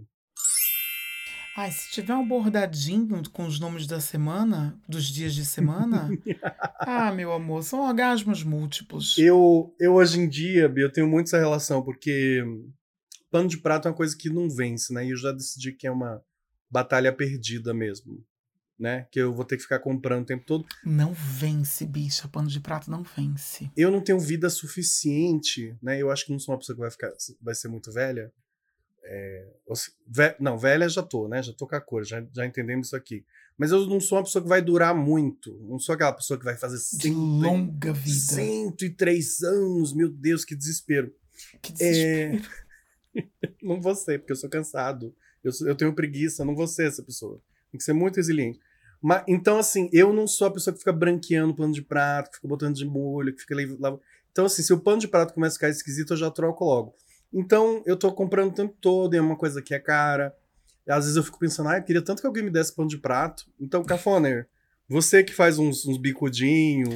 [1.57, 6.11] Ai, se tiver um bordadinho com os nomes da semana, dos dias de semana.
[6.81, 9.17] ah, meu amor, são orgasmos múltiplos.
[9.17, 12.43] Eu, eu hoje em dia, eu tenho muito essa relação, porque
[13.31, 15.07] pano de prato é uma coisa que não vence, né?
[15.07, 16.21] E eu já decidi que é uma
[16.69, 18.25] batalha perdida mesmo,
[18.77, 19.07] né?
[19.13, 20.67] Que eu vou ter que ficar comprando o tempo todo.
[20.85, 22.27] Não vence, bicha.
[22.27, 23.71] Pano de prato não vence.
[23.77, 26.03] Eu não tenho vida suficiente, né?
[26.03, 28.33] Eu acho que não sou uma pessoa que vai ficar, vai ser muito velha.
[29.07, 29.47] É,
[30.07, 31.43] ve- não, velha já tô, né?
[31.43, 33.25] Já tô com a cor, já, já entendemos isso aqui.
[33.57, 35.57] Mas eu não sou uma pessoa que vai durar muito.
[35.69, 38.19] Não sou aquela pessoa que vai fazer De longa vida.
[38.19, 39.93] 103 anos.
[39.95, 41.15] Meu Deus, que desespero.
[41.63, 42.51] Que É, desespero.
[43.63, 45.15] não vou ser, porque eu sou cansado.
[45.43, 47.41] Eu, sou- eu tenho preguiça, não vou ser essa pessoa.
[47.71, 48.59] Tem que ser muito resiliente.
[49.01, 52.37] Mas, então, assim, eu não sou a pessoa que fica branqueando pano de prato, que
[52.37, 53.55] fica botando de molho, que fica.
[54.33, 56.95] Então, assim, se o pano de prato começa a ficar esquisito, eu já troco logo.
[57.35, 60.33] Então, eu tô comprando o tempo todo, é uma coisa que é cara.
[60.89, 62.99] Às vezes eu fico pensando, ah, eu queria tanto que alguém me desse pano de
[62.99, 63.45] prato.
[63.59, 64.49] Então, Cafoner,
[64.89, 66.89] você que faz uns, uns bicudinhos,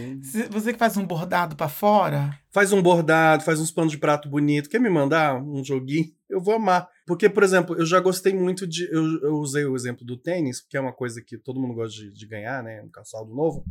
[0.51, 4.29] Você que faz um bordado pra fora, faz um bordado, faz uns panos de prato
[4.29, 6.12] bonito, quer me mandar um joguinho?
[6.29, 6.88] Eu vou amar.
[7.07, 8.85] Porque, por exemplo, eu já gostei muito de.
[8.92, 11.96] Eu, eu usei o exemplo do tênis, que é uma coisa que todo mundo gosta
[11.96, 12.83] de, de ganhar, né?
[12.83, 13.64] Um calçado novo.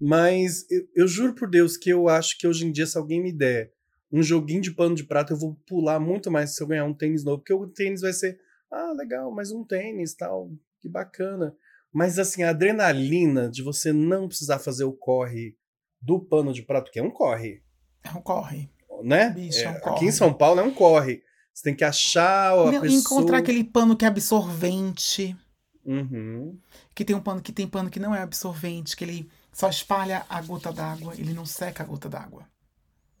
[0.00, 3.22] Mas eu, eu juro por Deus que eu acho que hoje em dia, se alguém
[3.22, 3.70] me der
[4.12, 6.92] um joguinho de pano de prato, eu vou pular muito mais se eu ganhar um
[6.94, 7.38] tênis novo.
[7.38, 8.38] Porque o tênis vai ser,
[8.70, 11.56] ah, legal, mais um tênis tal, que bacana.
[11.92, 15.56] Mas assim, a adrenalina de você não precisar fazer o corre
[16.00, 17.62] do pano de prato, que é um corre
[18.04, 18.68] é um corre.
[19.04, 19.30] né?
[19.30, 19.96] Bicho, é um É, corre.
[19.96, 21.22] aqui em São Paulo é um corre.
[21.54, 23.00] Você tem que achar a Não, pessoa.
[23.00, 25.36] Encontrar aquele pano que é absorvente.
[25.84, 26.58] Uhum.
[26.94, 30.24] Que tem um pano que tem pano que não é absorvente, que ele só espalha
[30.28, 32.46] a gota d'água, ele não seca a gota d'água,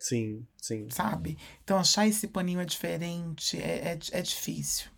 [0.02, 0.88] Sim, sim.
[0.90, 1.38] sabe?
[1.62, 4.90] Então achar esse paninho é diferente, é, é, é difícil.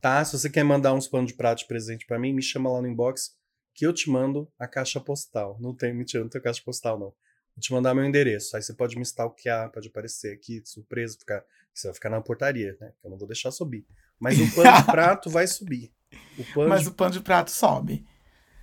[0.00, 0.24] Tá?
[0.24, 2.82] Se você quer mandar uns panos de prato de presente pra mim, me chama lá
[2.82, 3.36] no inbox
[3.72, 5.56] que eu te mando a caixa postal.
[5.60, 7.14] Não tem, mentira, não tem caixa postal, não.
[7.54, 8.56] Vou te mandar meu endereço.
[8.56, 11.44] Aí você pode me stalkear, pode aparecer aqui, surpresa, ficar.
[11.72, 12.92] Você vai ficar na portaria, né?
[13.00, 13.86] Que eu não vou deixar subir.
[14.18, 15.92] Mas o pano de prato vai subir.
[16.36, 18.04] O Mas de o pano de prato sobe.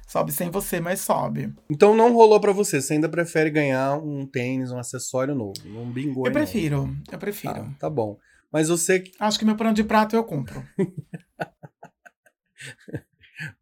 [0.09, 1.53] Sobe sem você, mas sobe.
[1.69, 2.81] Então não rolou pra você.
[2.81, 5.53] Você ainda prefere ganhar um tênis, um acessório novo.
[5.67, 6.31] Um bingo Eu não.
[6.31, 7.53] prefiro, eu prefiro.
[7.53, 8.17] Tá, tá bom.
[8.51, 9.11] Mas você que.
[9.19, 10.67] Acho que meu pano de prato eu compro.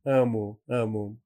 [0.06, 1.20] Amo, amo.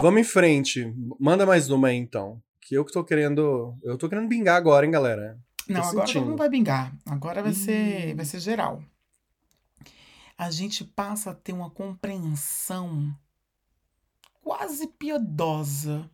[0.00, 0.94] Vamos em frente.
[1.18, 2.40] Manda mais uma aí, então.
[2.60, 3.76] Que eu que tô querendo.
[3.82, 5.38] Eu tô querendo bingar agora, hein, galera?
[5.68, 6.26] Não, agora sentindo.
[6.26, 6.96] não vai bingar.
[7.04, 8.80] Agora vai ser, vai ser geral.
[10.38, 13.14] A gente passa a ter uma compreensão
[14.42, 16.10] quase piedosa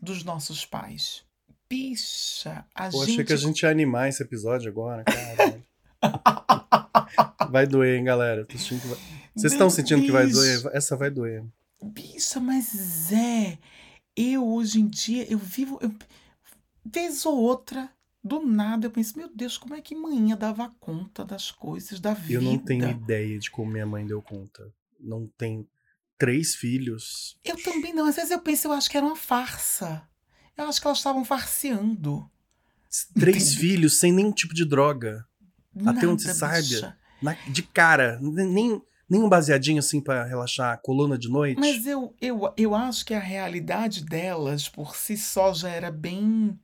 [0.00, 1.24] dos nossos pais.
[1.68, 3.12] Bicha, a Pô, gente.
[3.12, 5.62] achei que a gente ia animar esse episódio agora, cara.
[7.50, 8.46] vai doer, hein, galera?
[8.48, 10.62] Vocês estão sentindo que vai doer?
[10.72, 11.44] Essa vai doer.
[11.82, 13.58] Bicha, mas é.
[14.16, 15.78] Eu hoje em dia, eu vivo.
[15.82, 15.92] Eu,
[16.84, 17.90] vez ou outra,
[18.22, 22.14] do nada, eu penso, meu Deus, como é que manhã dava conta das coisas da
[22.14, 22.34] vida?
[22.34, 24.72] Eu não tenho ideia de como minha mãe deu conta.
[24.98, 25.68] Não tem
[26.18, 27.38] três filhos.
[27.44, 28.06] Eu também não.
[28.06, 30.02] Às vezes eu penso, eu acho que era uma farsa.
[30.56, 32.28] Eu acho que elas estavam farseando.
[33.18, 35.26] Três filhos sem nenhum tipo de droga.
[35.84, 36.96] Até onde Nada, se saiba.
[37.20, 38.18] Na- de cara.
[38.22, 41.58] Nem, nem um baseadinho assim pra relaxar a coluna de noite.
[41.60, 46.58] Mas eu, eu, eu acho que a realidade delas, por si só, já era bem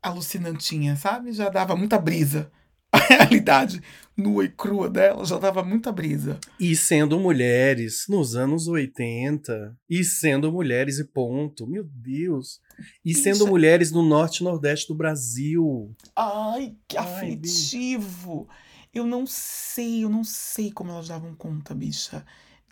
[0.00, 1.32] alucinantinha, sabe?
[1.32, 2.50] Já dava muita brisa.
[2.92, 3.82] A realidade
[4.18, 6.40] nua e crua dela já dava muita brisa.
[6.58, 9.76] E sendo mulheres nos anos 80.
[9.88, 11.66] E sendo mulheres e ponto.
[11.66, 12.60] Meu Deus.
[13.04, 13.22] E Bicha.
[13.22, 15.94] sendo mulheres no norte e nordeste do Brasil.
[16.16, 18.48] Ai, que Ai, aflitivo!
[18.92, 22.24] Eu não sei, eu não sei como elas davam conta, bicha.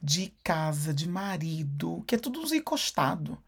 [0.02, 3.38] De casa, de marido, que é tudo uns encostado.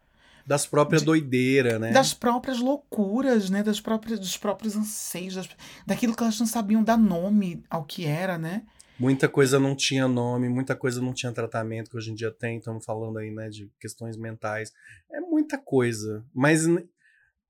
[0.48, 1.92] Das próprias De- doideiras, né?
[1.92, 3.62] Das próprias loucuras, né?
[3.62, 5.48] Das próprias, dos próprios anseios, das-
[5.86, 8.62] daquilo que elas não sabiam dar nome ao que era, né?
[8.98, 12.56] Muita coisa não tinha nome, muita coisa não tinha tratamento, que hoje em dia tem.
[12.56, 14.72] Estamos falando aí, né, de questões mentais.
[15.12, 16.24] É muita coisa.
[16.34, 16.62] Mas,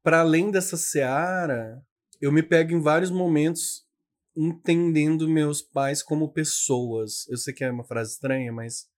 [0.03, 1.81] para além dessa seara,
[2.21, 3.87] eu me pego em vários momentos
[4.37, 7.27] entendendo meus pais como pessoas.
[7.29, 8.89] Eu sei que é uma frase estranha, mas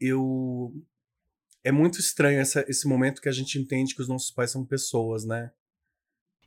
[0.00, 0.72] eu.
[1.66, 4.64] É muito estranho essa- esse momento que a gente entende que os nossos pais são
[4.64, 5.50] pessoas, né?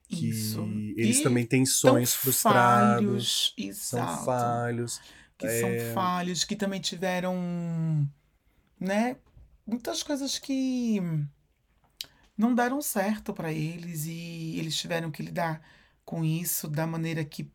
[0.07, 0.61] Que Isso.
[0.95, 4.25] eles E também têm sonhos frustrados, falhos, são exato.
[4.25, 5.01] falhos.
[5.37, 5.59] que É.
[5.61, 7.33] são falhos, que também tiveram,
[8.77, 9.15] né,
[9.65, 10.99] muitas coisas que
[12.37, 15.61] não deram certo para eles e eles tiveram que lidar
[16.03, 17.49] com isso da maneira que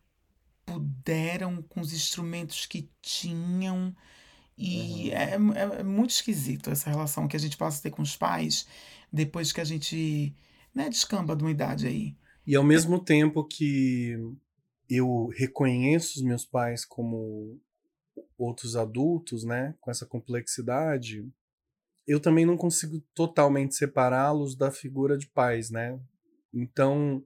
[0.65, 3.95] puderam, com os instrumentos que tinham.
[4.57, 5.53] E Uhum.
[5.53, 8.65] é, é, muito esquisito essa relação que a gente passa a ter com os pais
[9.11, 10.33] depois que a gente
[10.73, 12.15] né, descamba de uma idade aí.
[12.47, 14.15] E ao mesmo tempo que
[14.89, 17.59] eu reconheço os meus pais como
[18.37, 21.27] outros adultos, né, com essa complexidade,
[22.07, 25.99] eu também não consigo totalmente separá-los da figura de pais, né?
[26.53, 27.23] Então,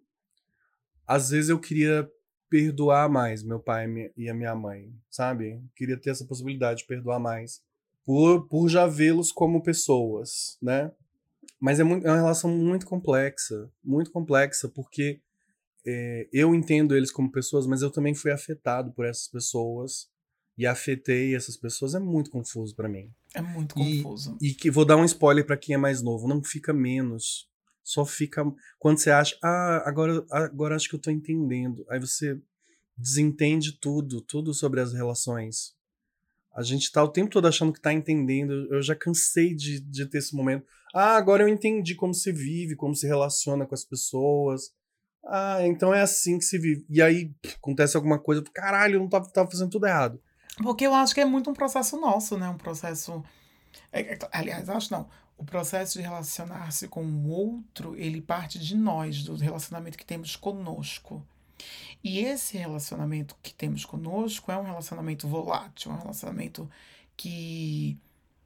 [1.05, 2.09] às vezes eu queria
[2.49, 3.85] perdoar mais meu pai
[4.17, 5.61] e a minha mãe, sabe?
[5.75, 7.61] Queria ter essa possibilidade de perdoar mais
[8.05, 10.91] por, por já vê-los como pessoas, né?
[11.59, 15.19] Mas é, muito, é uma relação muito complexa, muito complexa, porque
[15.85, 20.09] é, eu entendo eles como pessoas, mas eu também fui afetado por essas pessoas
[20.57, 21.95] e afetei essas pessoas.
[21.95, 23.11] É muito confuso pra mim.
[23.33, 24.37] É muito E- confuso.
[24.41, 27.48] E que vou dar um spoiler pra quem é mais novo, não fica menos.
[27.89, 28.43] Só fica
[28.77, 31.83] quando você acha, ah, agora, agora acho que eu tô entendendo.
[31.89, 32.39] Aí você
[32.95, 35.73] desentende tudo, tudo sobre as relações.
[36.55, 38.71] A gente tá o tempo todo achando que tá entendendo.
[38.71, 40.67] Eu já cansei de, de ter esse momento.
[40.93, 44.71] Ah, agora eu entendi como se vive, como se relaciona com as pessoas.
[45.25, 46.85] Ah, então é assim que se vive.
[46.87, 50.21] E aí acontece alguma coisa, caralho, eu não tava, tava fazendo tudo errado.
[50.61, 52.47] Porque eu acho que é muito um processo nosso, né?
[52.49, 53.23] Um processo.
[53.91, 55.09] é- é- aliás, acho não.
[55.39, 60.35] O processo de relacionar-se com o outro, ele parte de nós, do relacionamento que temos
[60.35, 61.25] conosco.
[62.03, 66.69] E esse relacionamento que temos conosco é um relacionamento volátil, é um relacionamento
[67.15, 67.97] que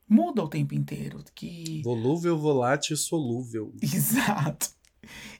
[0.07, 1.23] muda o tempo inteiro.
[1.33, 1.81] Que...
[1.83, 3.73] Volúvel, volátil e solúvel.
[3.81, 4.69] Exato.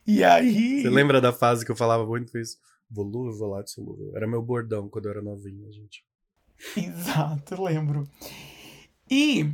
[0.08, 0.82] E aí.
[0.82, 2.58] Você lembra da fase que eu falava muito isso?
[2.90, 4.12] Volúvel, volátil, solúvel.
[4.16, 6.04] Era meu bordão quando eu era novinho, gente.
[6.76, 8.10] Exato, lembro.
[9.08, 9.52] E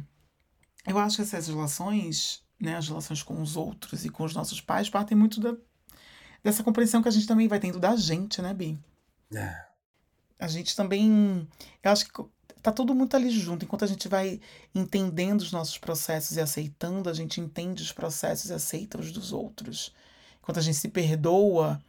[0.86, 4.62] eu acho que essas relações, né, as relações com os outros e com os nossos
[4.62, 5.56] pais, partem muito da,
[6.44, 8.80] dessa compreensão que a gente também vai tendo da gente, né, Bi?
[9.34, 9.66] É.
[10.40, 11.48] A gente também.
[11.84, 12.24] Eu acho que
[12.62, 13.66] tá tudo muito ali junto.
[13.66, 14.40] Enquanto a gente vai
[14.74, 19.34] entendendo os nossos processos e aceitando, a gente entende os processos e aceita os dos
[19.34, 19.94] outros.
[20.42, 21.82] Enquanto a gente se perdoa,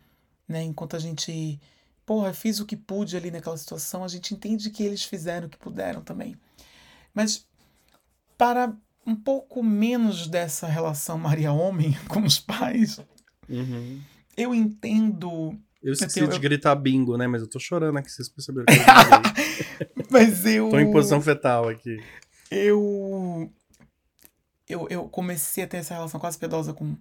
[0.48, 0.62] né?
[0.62, 1.61] Enquanto a gente.
[2.05, 5.50] Porra, fiz o que pude ali naquela situação, a gente entende que eles fizeram o
[5.50, 6.37] que puderam também.
[7.14, 7.46] Mas
[8.40, 8.74] para
[9.07, 12.98] um pouco menos dessa relação Maria-Homem com os pais,
[13.48, 14.00] Uhum.
[14.37, 15.55] eu entendo.
[15.83, 17.26] Eu esqueci tenho- de eu- gritar bingo, né?
[17.26, 20.07] Mas eu tô chorando aqui, vocês perceberam que eu.
[20.11, 20.70] Mas eu.
[20.70, 22.03] Tô em posição fetal aqui.
[22.50, 23.53] eu,
[24.68, 26.96] eu eu comecei a ter essa relação quase piedosa com,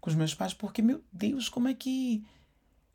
[0.00, 2.24] com os meus pais, porque, meu Deus, como é que,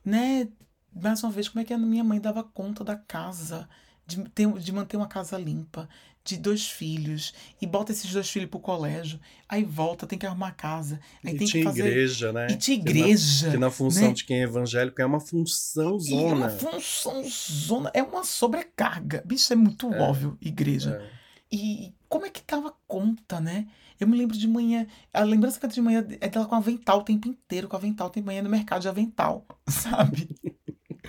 [0.04, 0.47] né,
[0.93, 3.69] mais uma vez, como é que a minha mãe dava conta da casa,
[4.06, 5.88] de, ter, de manter uma casa limpa,
[6.36, 10.50] de dois filhos, e bota esses dois filhos pro colégio, aí volta, tem que arrumar
[10.50, 11.88] a casa, aí E tem tinha que fazer...
[11.88, 12.48] igreja, né?
[12.52, 14.13] E tinha Que na- igreja, Que na função né?
[14.13, 16.72] de quem é evangélico é uma função E é uma zona.
[16.72, 19.24] função zona, é uma sobrecarga.
[19.26, 20.00] Bicho, é muito É.
[20.00, 21.02] óbvio, igreja.
[21.13, 21.18] É.
[21.56, 23.68] E como é que dava conta, né?
[24.00, 26.56] Eu me lembro de manhã, a lembrança que eu tenho de manhã é dela com
[26.56, 30.30] avental o tempo inteiro, com avental, tem manhã no mercado de avental, sabe?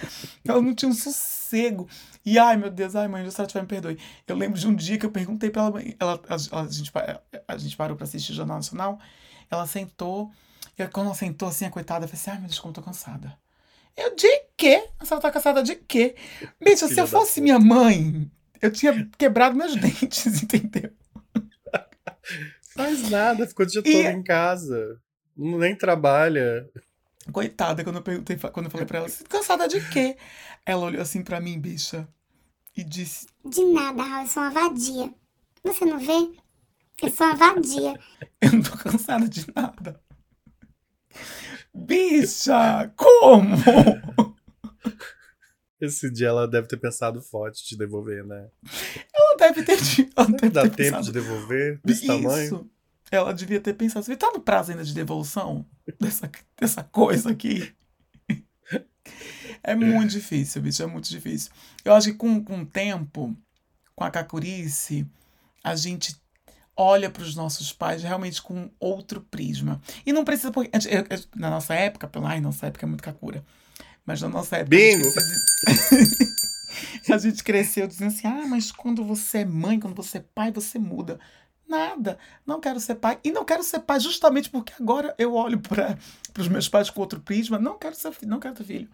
[0.46, 1.88] Ela não tinha um sossego.
[2.24, 3.98] E ai, meu Deus, ai, mãe, se ela tiver, me perdoe.
[4.26, 6.92] Eu lembro de um dia que eu perguntei pra ela, mãe, ela, a, a gente,
[7.46, 8.98] a gente parou pra assistir o Jornal Nacional,
[9.50, 10.30] ela sentou,
[10.78, 12.74] e quando ela sentou assim, a coitada, eu falei assim, ai, meu Deus, como eu
[12.74, 13.36] tô cansada.
[13.96, 14.86] Eu, de quê?
[15.00, 16.14] A senhora tá cansada de quê?
[16.62, 18.30] Bicho, se eu fosse minha mãe,
[18.60, 20.92] eu tinha quebrado meus dentes, entendeu?
[22.74, 25.00] Faz nada, ficou o dia E- todo em casa.
[25.36, 26.68] Não- Nem trabalha.
[27.32, 30.16] Coitada, quando eu perguntei, quando eu falei pra ela, "Você tá cansada de quê?
[30.64, 32.08] Ela olhou assim pra mim, bicha,
[32.76, 35.12] e disse, De nada, Raul, eu sou uma vadia.
[35.64, 36.30] Você não vê?
[37.02, 37.98] Eu sou uma vadia.
[38.40, 40.00] eu não tô cansada de nada.
[41.74, 43.56] Bicha, como?
[45.80, 48.48] Esse dia ela deve ter pensado forte de devolver, né?
[49.14, 52.06] Ela deve ter, de- ela deve Dá ter tempo pensado, de devolver desse Isso.
[52.08, 52.70] tamanho?
[53.10, 55.64] Ela devia ter pensado, você tá no prazo ainda de devolução
[55.98, 57.72] dessa, dessa coisa aqui?
[59.62, 61.50] É muito difícil, bicho, é muito difícil.
[61.84, 63.36] Eu acho que com, com o tempo,
[63.94, 65.06] com a cacurice,
[65.64, 66.16] a gente
[66.76, 69.80] olha para os nossos pais realmente com outro prisma.
[70.06, 70.70] E não precisa, porque
[71.34, 73.44] na nossa época, pela ai, nossa época é muito cacura,
[74.06, 74.76] mas na nossa época.
[74.76, 76.38] a gente Bingo!
[77.10, 80.52] A gente cresceu dizendo assim: ah, mas quando você é mãe, quando você é pai,
[80.52, 81.18] você muda.
[81.68, 83.20] Nada, não quero ser pai.
[83.22, 85.98] E não quero ser pai justamente porque agora eu olho para
[86.38, 87.58] os meus pais com outro prisma.
[87.58, 88.88] Não quero ser filho, não quero ter filho.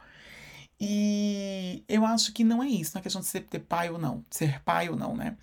[0.80, 3.98] E eu acho que não é isso, não é questão de ser ter pai ou
[3.98, 5.36] não, ser pai ou não, né?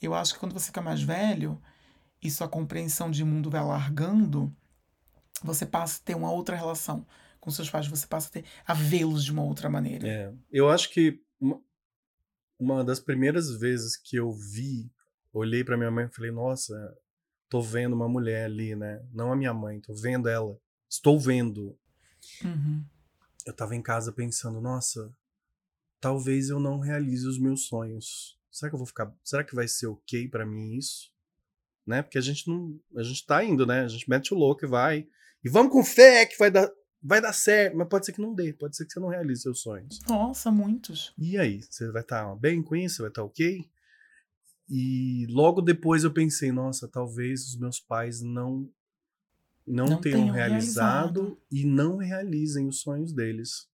[0.00, 1.60] Eu acho que quando você fica mais velho
[2.22, 4.54] e sua compreensão de mundo vai alargando,
[5.42, 7.06] você passa a ter uma outra relação
[7.40, 10.06] com seus pais, você passa a ter a vê-los de uma outra maneira.
[10.06, 11.20] É, eu acho que
[12.58, 14.90] uma das primeiras vezes que eu vi,
[15.40, 16.96] olhei pra minha mãe e falei, nossa,
[17.48, 19.04] tô vendo uma mulher ali, né?
[19.12, 20.58] Não a minha mãe, tô vendo ela.
[20.88, 21.76] Estou vendo.
[22.44, 22.84] Uhum.
[23.46, 25.14] Eu tava em casa pensando, nossa,
[26.00, 28.38] talvez eu não realize os meus sonhos.
[28.50, 31.12] Será que eu vou ficar, será que vai ser OK pra mim isso?
[31.86, 32.00] Né?
[32.00, 33.80] Porque a gente não, a gente tá indo, né?
[33.80, 35.06] A gente mete o louco e vai.
[35.44, 36.70] E vamos com fé que vai dar
[37.06, 39.42] vai dar certo, mas pode ser que não dê, pode ser que você não realize
[39.42, 40.00] seus sonhos.
[40.08, 41.12] Nossa, muitos.
[41.18, 42.96] E aí, você vai estar bem com isso?
[42.96, 43.70] Você vai estar ok?
[44.68, 48.70] E logo depois eu pensei, nossa, talvez os meus pais não
[49.66, 51.42] não, Não tenham tenham realizado, realizado.
[51.50, 53.66] e não realizem os sonhos deles.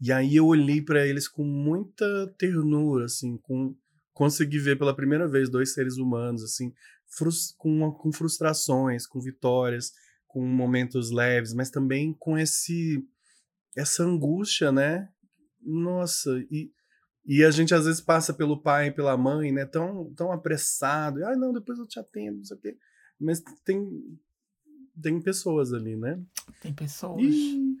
[0.00, 3.74] E aí eu olhei pra eles com muita ternura, assim, com
[4.12, 6.72] consegui ver pela primeira vez dois seres humanos, assim,
[7.06, 9.92] frus- com, com frustrações, com vitórias,
[10.26, 13.02] com momentos leves, mas também com esse
[13.76, 15.08] essa angústia, né?
[15.62, 16.70] Nossa, e,
[17.24, 19.64] e a gente às vezes passa pelo pai e pela mãe, né?
[19.64, 21.20] Tão, tão apressado.
[21.20, 22.76] e, Ai, não, depois eu te atendo, não sei o quê.
[23.20, 24.18] Mas tem,
[25.00, 26.20] tem pessoas ali, né?
[26.60, 27.22] Tem pessoas.
[27.22, 27.76] Ih,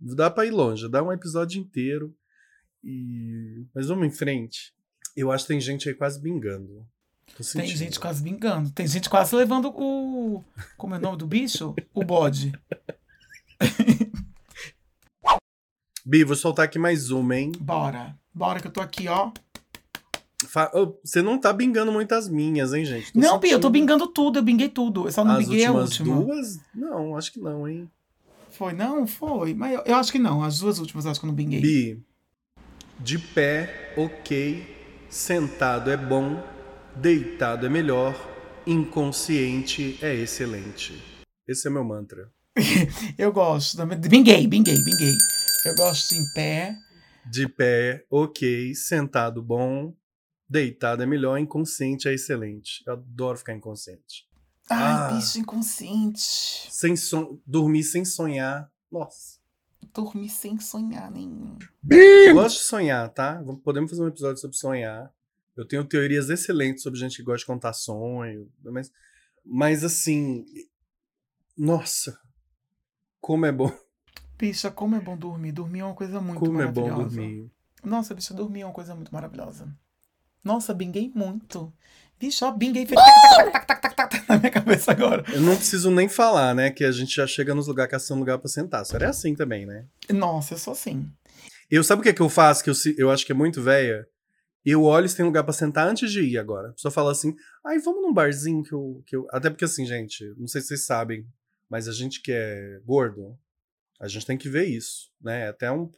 [0.00, 2.16] dá pra ir longe, dá um episódio inteiro.
[2.82, 3.66] E...
[3.74, 4.74] Mas vamos em frente.
[5.14, 6.86] Eu acho que tem gente aí quase bingando.
[7.52, 8.70] Tem gente quase vingando.
[8.70, 10.42] Tem gente quase levando o.
[10.76, 11.74] Como é o nome do bicho?
[11.94, 12.52] O bode.
[16.04, 17.52] Bi, vou soltar aqui mais uma, hein?
[17.60, 18.18] Bora.
[18.32, 19.30] Bora que eu tô aqui, ó.
[20.46, 23.14] Fa- Ô, Você não tá bingando muitas minhas, hein, gente?
[23.16, 23.70] não, Bia, eu tô sentindo.
[23.70, 24.38] bingando tudo.
[24.38, 25.06] Eu binguei tudo.
[25.06, 26.16] Eu só não As binguei a última.
[26.22, 26.58] duas?
[26.74, 27.90] Não, acho que não, hein?
[28.50, 29.06] Foi, não?
[29.06, 29.52] Foi.
[29.54, 30.42] Mas eu, eu acho que não.
[30.42, 31.60] As duas últimas eu acho que eu não binguei.
[31.60, 32.02] Bi,
[32.98, 34.76] de pé, ok.
[35.08, 36.42] Sentado é bom.
[36.96, 38.14] Deitado é melhor.
[38.66, 40.94] Inconsciente é excelente.
[41.46, 42.30] Esse é meu mantra.
[43.18, 43.84] Eu gosto.
[43.86, 45.14] Binguei, binguei, binguei.
[45.66, 46.76] Eu gosto em pé.
[47.26, 48.74] De pé, ok.
[48.74, 49.94] Sentado, bom.
[50.48, 51.38] Deitado é melhor.
[51.38, 52.82] Inconsciente é excelente.
[52.86, 54.28] Eu adoro ficar inconsciente.
[54.68, 55.12] Ai, Ah.
[55.14, 56.20] bicho inconsciente.
[56.70, 57.38] Sem son...
[57.46, 58.70] Dormir sem sonhar.
[58.90, 59.38] Nossa.
[59.92, 61.56] Dormir sem sonhar nenhum.
[61.88, 63.42] Eu gosto de sonhar, tá?
[63.64, 65.12] Podemos fazer um episódio sobre sonhar.
[65.56, 68.50] Eu tenho teorias excelentes sobre gente que gosta de contar sonho.
[68.62, 68.92] Mas,
[69.44, 70.44] mas assim.
[71.56, 72.18] Nossa.
[73.20, 73.72] Como é bom.
[74.40, 75.52] Bicha, como é bom dormir.
[75.52, 77.16] Dormir é uma coisa muito Como é bom maravilhosa.
[77.16, 77.50] dormir.
[77.84, 79.68] Nossa, bicha, dormir é uma coisa muito maravilhosa.
[80.42, 81.70] Nossa, binguei muito.
[82.18, 82.86] Bicho, ó, binguei.
[82.86, 85.22] Fez tac, tac, tac, tac, tac, tac, na minha cabeça agora.
[85.32, 86.70] Eu não preciso nem falar, né?
[86.70, 88.82] Que a gente já chega nos lugares caçando lugar pra sentar.
[88.82, 89.84] Isso é assim também, né?
[90.10, 91.10] Nossa, eu sou assim.
[91.70, 92.64] Eu sabe o que, é que eu faço?
[92.64, 94.06] Que eu, eu acho que é muito velha?
[94.64, 96.72] Eu olho se tem lugar pra sentar antes de ir agora.
[96.72, 99.26] Pessoa fala assim, ai, vamos num barzinho que eu, que eu.
[99.30, 101.26] Até porque assim, gente, não sei se vocês sabem,
[101.68, 103.38] mas a gente que é gordo,
[104.00, 105.48] a gente tem que ver isso, né?
[105.48, 105.90] Até um.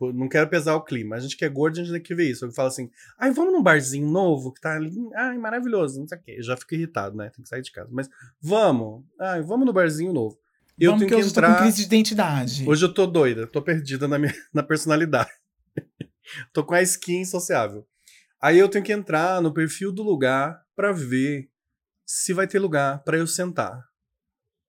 [0.00, 1.16] Não quero pesar o clima.
[1.16, 2.44] A gente que é gordo, a gente tem que ver isso.
[2.44, 4.94] Eu falo assim, ai, vamos num barzinho novo que tá ali.
[5.16, 6.34] Ai, maravilhoso, não sei o quê.
[6.38, 7.30] Eu já fico irritado, né?
[7.30, 7.88] Tem que sair de casa.
[7.90, 8.08] Mas
[8.40, 9.04] vamos.
[9.18, 10.38] Ai, vamos no barzinho novo.
[10.78, 11.56] Eu Vamos tenho que que hoje eu tô entrar.
[11.56, 12.68] com crise de identidade.
[12.68, 15.30] Hoje eu tô doida, tô perdida na minha na personalidade.
[16.52, 17.84] tô com a skin sociável.
[18.40, 21.50] Aí eu tenho que entrar no perfil do lugar pra ver
[22.06, 23.82] se vai ter lugar pra eu sentar.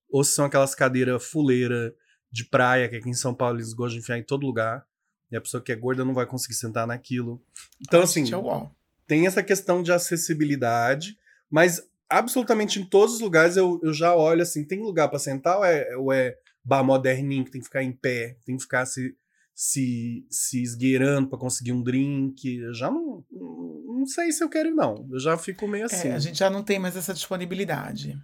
[0.10, 1.94] Ou se são aquelas cadeiras fuleira
[2.32, 4.86] de praia que aqui em São Paulo eles gostam de enfiar em todo lugar.
[5.32, 7.42] E a pessoa que é gorda não vai conseguir sentar naquilo.
[7.80, 8.70] Então, assim, é
[9.10, 11.18] tem essa questão de acessibilidade,
[11.50, 15.58] mas absolutamente em todos os lugares eu, eu já olho assim, tem lugar pra sentar
[15.58, 18.86] ou é, ou é bar moderninho que tem que ficar em pé, tem que ficar
[18.86, 19.16] se,
[19.56, 22.58] se, se esgueirando pra conseguir um drink?
[22.58, 26.10] Eu já não, não sei se eu quero não, eu já fico meio assim.
[26.10, 28.16] É, a gente já não tem mais essa disponibilidade.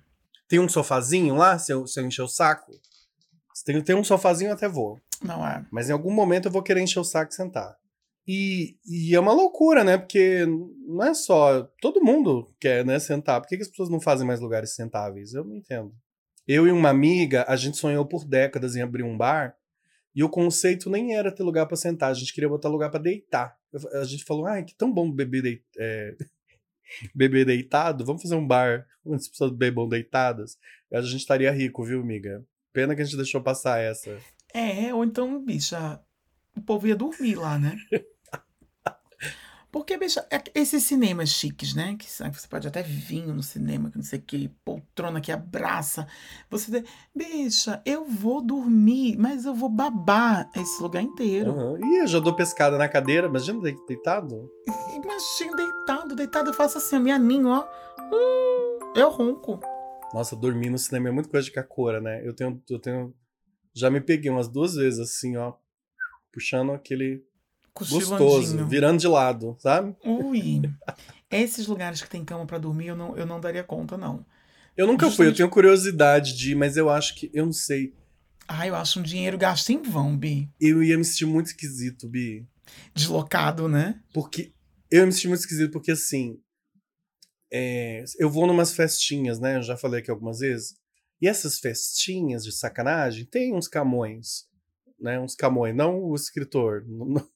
[0.47, 2.71] Tem um sofazinho lá, se eu, se eu encher o saco?
[3.65, 4.99] Tem, tem um sofazinho até vou.
[5.21, 5.65] Não é.
[5.71, 7.75] Mas em algum momento eu vou querer encher o saco e sentar.
[8.27, 9.97] E, e é uma loucura, né?
[9.97, 10.45] Porque
[10.87, 11.63] não é só.
[11.81, 13.41] Todo mundo quer, né, sentar.
[13.41, 15.33] Por que, que as pessoas não fazem mais lugares sentáveis?
[15.33, 15.93] Eu não entendo.
[16.47, 19.55] Eu e uma amiga, a gente sonhou por décadas em abrir um bar.
[20.15, 22.99] E o conceito nem era ter lugar pra sentar, a gente queria botar lugar pra
[22.99, 23.57] deitar.
[23.95, 26.15] A gente falou, ai, que tão bom beber, é,
[27.13, 30.57] beber deitado, vamos fazer um bar onde as pessoas bebam deitadas.
[30.93, 32.45] A gente estaria rico, viu, amiga?
[32.75, 34.17] Pena que a gente deixou passar essa.
[34.53, 35.97] É, ou então, bicha,
[36.57, 37.77] o povo ia dormir lá, né?
[39.71, 41.95] Porque, bicha, é- esses cinemas chiques, né?
[41.97, 46.05] Que você pode até vinho no cinema, que não sei o que, poltrona que abraça.
[46.49, 46.69] Você.
[46.71, 46.83] tem-
[47.15, 51.51] Bicha, eu vou dormir, mas eu vou babar esse lugar inteiro.
[51.51, 51.77] Aham.
[51.79, 54.49] Ih, eu já dou pescada na cadeira, imagina de- deitado.
[54.93, 57.65] Imagina deitado, deitado, eu faço assim, a minha ninho, ó.
[58.13, 59.59] Hum, eu ronco.
[60.15, 62.25] Nossa, dormir no cinema é muito coisa de cacora, né?
[62.25, 63.13] Eu tenho, eu tenho.
[63.73, 65.55] Já me peguei umas duas vezes assim, ó.
[66.31, 67.21] Puxando aquele.
[67.77, 69.93] Gostoso, virando de lado, sabe?
[70.05, 70.61] Ui.
[71.29, 74.25] Esses lugares que tem cama pra dormir, eu não, eu não daria conta, não.
[74.77, 77.51] Eu nunca fui, eu Justamente- tenho curiosidade de ir, mas eu acho que, eu não
[77.51, 77.93] sei,
[78.47, 80.49] Ah, eu acho um dinheiro gasto em vão, Bi.
[80.61, 82.47] eu ia me sentir muito esquisito, Bi.
[82.93, 83.99] Deslocado, né?
[84.13, 84.53] Porque
[84.89, 86.39] eu ia me senti muito esquisito, porque assim.
[87.51, 89.57] É, eu vou numas festinhas, né?
[89.57, 90.75] Eu já falei aqui algumas vezes.
[91.21, 94.45] E essas festinhas de sacanagem tem uns camões.
[94.99, 95.19] Né?
[95.19, 96.85] Uns camões, não o escritor.
[96.87, 97.29] Não,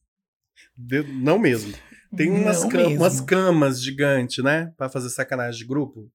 [1.21, 1.73] não- mesmo.
[2.15, 2.95] Tem umas, Não cam- mesmo.
[3.03, 4.73] umas camas gigantes, né?
[4.77, 6.11] Pra fazer sacanagem de grupo.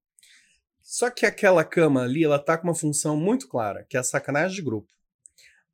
[0.82, 4.04] Só que aquela cama ali, ela tá com uma função muito clara, que é a
[4.04, 4.88] sacanagem de grupo.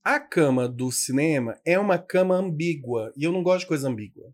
[0.04, 3.12] A cama do cinema é uma cama ambígua.
[3.16, 4.32] E eu não gosto de coisa ambígua.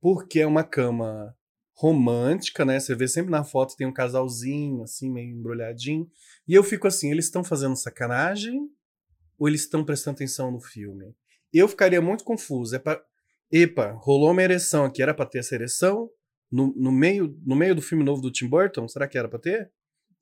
[0.00, 1.34] Porque é uma cama
[1.82, 2.78] romântica, né?
[2.78, 6.08] Você vê sempre na foto tem um casalzinho, assim, meio embrulhadinho.
[6.46, 8.70] E eu fico assim, eles estão fazendo sacanagem
[9.36, 11.12] ou eles estão prestando atenção no filme?
[11.52, 12.76] Eu ficaria muito confuso.
[12.76, 13.02] É pra...
[13.50, 15.02] Epa, rolou uma ereção aqui.
[15.02, 16.08] Era pra ter essa ereção?
[16.48, 18.86] No, no, meio, no meio do filme novo do Tim Burton?
[18.86, 19.68] Será que era pra ter?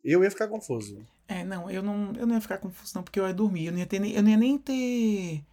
[0.02, 1.06] Eu ia ficar confuso.
[1.28, 3.66] É, não, eu não, eu não ia ficar confuso, não, porque eu ia dormir.
[3.66, 5.44] Eu não ia, ter, eu não ia nem ter.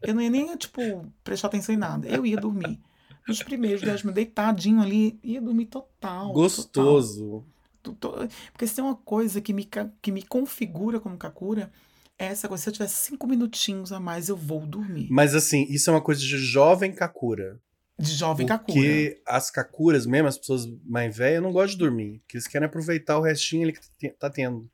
[0.00, 2.08] Eu não ia nem, tipo, prestar atenção em nada.
[2.08, 2.80] Eu ia dormir.
[3.26, 6.32] Nos primeiros 10 minutos, deitadinho ali, ia dormir total.
[6.32, 7.44] Gostoso.
[7.82, 8.12] total.
[8.18, 9.68] To- to- Porque se tem uma coisa que me,
[10.00, 11.70] que me configura como Kakura,
[12.18, 12.62] é essa coisa.
[12.62, 15.08] Se eu tiver cinco minutinhos a mais, eu vou dormir.
[15.10, 17.60] Mas assim, isso é uma coisa de jovem Kakura.
[17.98, 18.74] De jovem Kakura.
[18.74, 22.18] Porque as Kakuras mesmo, as pessoas mais velhas, não gostam de dormir.
[22.20, 24.68] Porque eles querem aproveitar o restinho ali que tá tendo.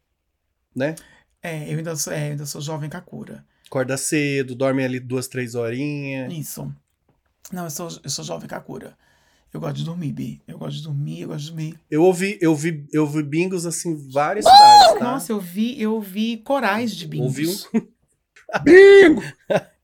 [0.75, 0.95] Né?
[1.43, 3.45] É, eu ainda sou, é, eu ainda sou jovem Kakura.
[3.67, 6.33] Acorda cedo, dorme ali duas, três horinhas.
[6.33, 6.73] Isso.
[7.53, 8.97] Não, eu sou, eu sou jovem Kakura.
[9.53, 10.43] Eu gosto de dormir, Bi.
[10.47, 11.79] Eu gosto de dormir, eu gosto de dormir.
[11.91, 15.05] Eu ouvi, eu vi, eu vi bingos assim várias cidades, tá?
[15.05, 17.27] Nossa, eu vi, eu vi corais de bingos.
[17.27, 17.89] Ouvi um-
[18.65, 19.23] Bingo!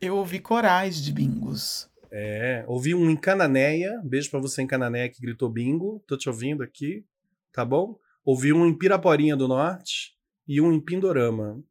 [0.00, 1.86] Eu ouvi corais de bingos.
[2.10, 4.00] É, ouvi um em Cananéia.
[4.02, 6.02] Beijo pra você em Cananéia que gritou bingo.
[6.06, 7.04] Tô te ouvindo aqui,
[7.52, 7.98] tá bom?
[8.24, 10.14] Ouvi um em Piraporinha do Norte
[10.48, 11.62] e um em Pindorama.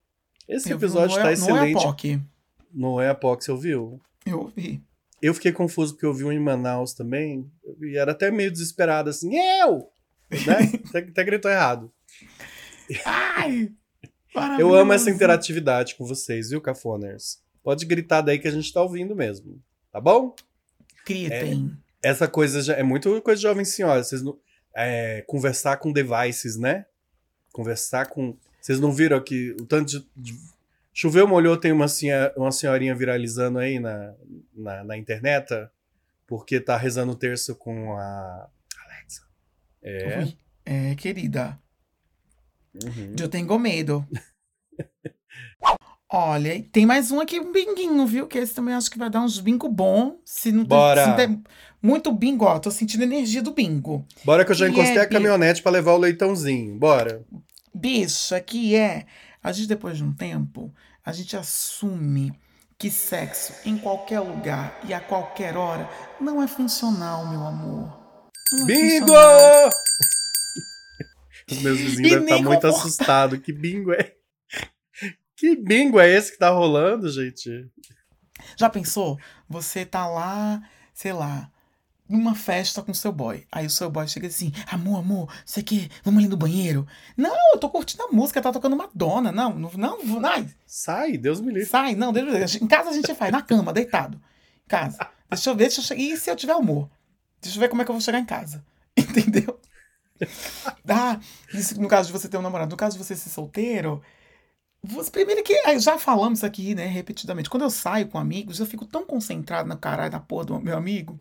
[0.47, 1.75] Esse Eu vi episódio no tá no excelente.
[1.77, 2.21] Oiapoque.
[2.71, 3.99] No Eapox, você ouviu?
[4.25, 4.79] Eu ouvi.
[5.21, 7.49] Eu fiquei confuso porque eu vi um em Manaus também.
[7.81, 9.89] E era até meio desesperado, assim, eu!
[10.31, 10.71] Né?
[10.89, 11.91] até, até gritou errado.
[13.05, 13.71] Ai!
[14.59, 17.41] Eu amo essa interatividade com vocês, viu, Cafoners?
[17.63, 19.61] Pode gritar daí que a gente tá ouvindo mesmo.
[19.91, 20.35] Tá bom?
[21.05, 21.75] Gritem.
[22.01, 24.03] Essa coisa já é muito coisa de jovem senhora.
[24.03, 24.37] Vocês não,
[24.75, 26.85] é, conversar com devices, né?
[27.51, 28.37] Conversar com.
[28.61, 30.07] Vocês não viram que o tanto de.
[30.15, 30.58] de-
[31.01, 34.13] Choveu, molhou, tem uma, senha- uma senhorinha viralizando aí na,
[34.53, 35.47] na, na internet,
[36.27, 38.49] porque tá rezando o terço com a
[38.85, 39.21] Alexa.
[39.81, 40.19] É.
[40.19, 40.37] Ui.
[40.65, 41.57] É, querida.
[42.83, 43.15] uhum.
[43.17, 44.05] Eu tenho medo.
[46.11, 48.27] Olha, tem mais um aqui, um binguinho, viu?
[48.27, 50.19] Que esse também acho que vai dar uns bingo bom.
[50.25, 51.01] Se não, tem- Bora.
[51.03, 51.43] se não tem
[51.81, 54.05] muito bingo, ó, tô sentindo a energia do bingo.
[54.25, 56.77] Bora que eu já E encostei é, a caminhonete pra levar o leitãozinho.
[56.77, 57.23] Bora.
[57.73, 59.05] Bicho, aqui é.
[59.41, 60.73] A gente, depois de um tempo,
[61.09, 62.31] a gente assume
[62.77, 65.89] que sexo em qualquer lugar e a qualquer hora
[66.21, 67.99] não é funcional, meu amor.
[68.53, 69.11] Não é Bingo!
[71.51, 73.39] Os meus vizinhos devem estar nem muito assustados.
[73.39, 74.13] Que bingo é?
[75.35, 77.67] Que bingo é esse que tá rolando, gente?
[78.55, 79.17] Já pensou?
[79.49, 80.61] Você tá lá,
[80.93, 81.51] sei lá,
[82.09, 83.45] numa festa com seu boy.
[83.51, 85.87] Aí o seu boy chega assim: amor, amor, você quer?
[86.03, 86.87] Vamos ali no banheiro?
[87.15, 89.31] Não, eu tô curtindo a música, tá tocando Madonna.
[89.31, 91.65] Não, não, não, não ai, Sai, Deus me livre.
[91.69, 92.57] sai, não, Deus me livre.
[92.63, 94.17] Em casa a gente faz, na cama, deitado.
[94.65, 94.97] Em casa.
[95.29, 96.01] Deixa eu ver, deixa eu chegar.
[96.01, 96.89] E se eu tiver humor?
[97.41, 98.65] Deixa eu ver como é que eu vou chegar em casa.
[98.97, 99.59] Entendeu?
[100.87, 101.19] Ah,
[101.53, 102.71] isso no caso de você ter um namorado.
[102.71, 104.01] No caso de você ser solteiro,
[104.81, 107.49] você, primeiro que ah, já falamos aqui, né, repetidamente.
[107.49, 110.77] Quando eu saio com amigos, eu fico tão concentrado na caralho da porra do meu
[110.77, 111.19] amigo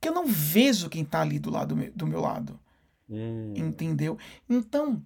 [0.00, 2.58] que eu não vejo quem tá ali do lado do meu, do meu lado.
[3.08, 3.54] Hum.
[3.56, 4.18] Entendeu?
[4.48, 5.02] Então.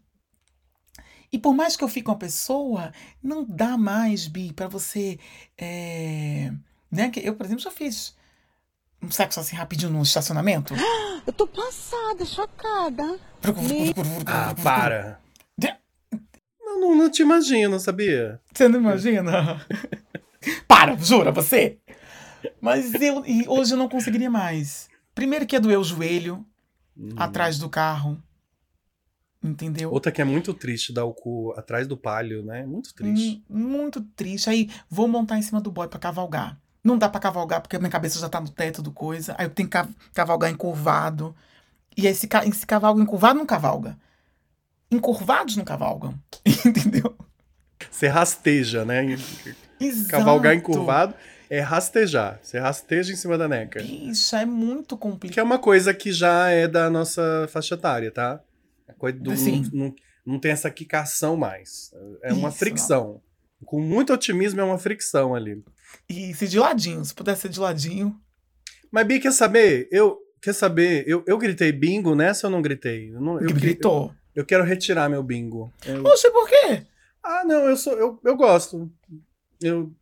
[1.33, 2.93] E por mais que eu fique com a pessoa,
[3.23, 5.19] não dá mais, Bi, pra você.
[5.57, 6.53] é,
[6.91, 7.11] né?
[7.23, 8.15] Eu, por exemplo, já fiz
[9.01, 10.75] um sexo assim rapidinho no estacionamento.
[11.25, 13.19] Eu tô passada, chocada.
[14.27, 15.22] Ah, para.
[16.75, 18.41] De- Não, não, te imagino, sabia?
[18.53, 19.65] Você não imagina?
[20.67, 21.79] Para, jura, você?
[22.61, 24.89] Mas eu, e hoje eu não conseguiria mais.
[25.15, 26.45] Primeiro que ia doer o joelho
[26.97, 27.09] Hum.
[27.17, 28.23] atrás do carro.
[29.43, 29.91] Entendeu?
[29.91, 32.65] Outra que é muito triste, dar o cu atrás do palio, né?
[32.65, 33.43] Muito triste.
[33.51, 34.49] Hum, muito triste.
[34.49, 36.61] Aí vou montar em cima do boy pra cavalgar.
[36.85, 39.35] Não dá pra cavalgar porque minha cabeça já tá no teto do coisa.
[39.39, 41.35] Aí eu tenho que ca- cavalgar encurvado.
[41.97, 42.29] E esse,
[42.67, 43.99] cavalgo encurvado não cavalga.
[44.93, 46.15] Encurvados não cavalgam.
[46.67, 47.17] Entendeu?
[47.91, 49.17] Você rasteja, né?
[49.81, 50.11] Exato.
[50.11, 51.15] Cavalgar encurvado.
[51.51, 52.41] É rastejar.
[52.43, 53.83] Você rasteja em cima da neca.
[53.83, 55.39] Bicho, é muito Que complicado.
[55.39, 58.41] é uma coisa que já é da nossa faixa etária, tá?
[58.89, 59.69] A coisa do, Sim.
[59.73, 61.91] não, não, não tem essa quicação mais.
[62.23, 63.21] É uma Isso, fricção.
[63.67, 65.63] Com muito otimismo é uma fricção ali.
[66.09, 68.19] E se de ladinho, se pudesse ser de ladinho.
[68.91, 69.89] Mas, Bia, quer saber?
[69.91, 70.19] Eu.
[70.41, 71.05] Quer saber?
[71.07, 73.11] Eu, eu gritei bingo nessa ou não gritei?
[73.15, 74.09] Eu, não, eu, gritou.
[74.09, 74.15] eu
[74.47, 75.73] quero retirar meu bingo.
[75.85, 76.87] Eu- Oxe, por quê?
[77.23, 77.93] ah, não, eu sou.
[77.95, 78.91] Eu, eu gosto.
[79.61, 79.93] Eu.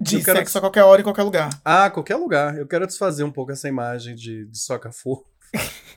[0.00, 1.50] De Eu quero- sexo a qualquer hora e qualquer lugar.
[1.64, 2.56] Ah, qualquer lugar.
[2.58, 5.24] Eu quero desfazer um pouco essa imagem de, de soca fofo.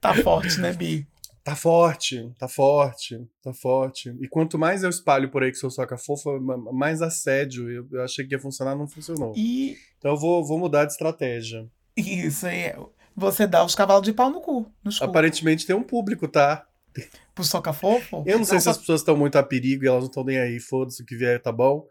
[0.00, 1.06] Tá forte, né, Bi?
[1.44, 4.12] Tá forte, tá forte, tá forte.
[4.20, 7.70] E quanto mais eu espalho por aí que sou soca fofa, ma- mais assédio.
[7.70, 9.32] Eu, eu achei que ia funcionar, não funcionou.
[9.36, 11.66] E Então eu vou, vou mudar de estratégia.
[11.96, 12.76] isso aí é.
[13.16, 14.66] Você dá os cavalos de pau no cu.
[15.00, 16.66] Aparentemente tem um público, tá?
[17.34, 18.22] Pro soca fofo.
[18.26, 20.24] Eu não sei se só- as pessoas estão muito a perigo e elas não estão
[20.24, 21.86] nem aí, foda-se o que vier, tá bom?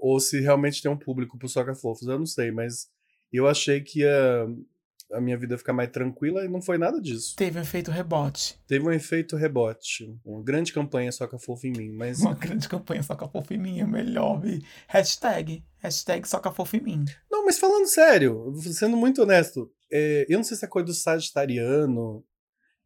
[0.00, 2.88] Ou se realmente tem um público pro Soca Fofos, eu não sei, mas
[3.32, 4.46] eu achei que ia,
[5.12, 7.36] a minha vida ficar mais tranquila e não foi nada disso.
[7.36, 8.58] Teve um efeito rebote.
[8.66, 13.02] Teve um efeito rebote, uma grande campanha Soca Fofo em mim, mas Uma grande campanha
[13.02, 14.64] Soca Fofo em mim é melhor, Bi.
[14.88, 15.62] Hashtag.
[15.78, 17.04] Hashtag Soca Fofo em mim.
[17.30, 20.94] Não, mas falando sério, sendo muito honesto, é, eu não sei se é coisa do
[20.94, 22.24] sagitariano.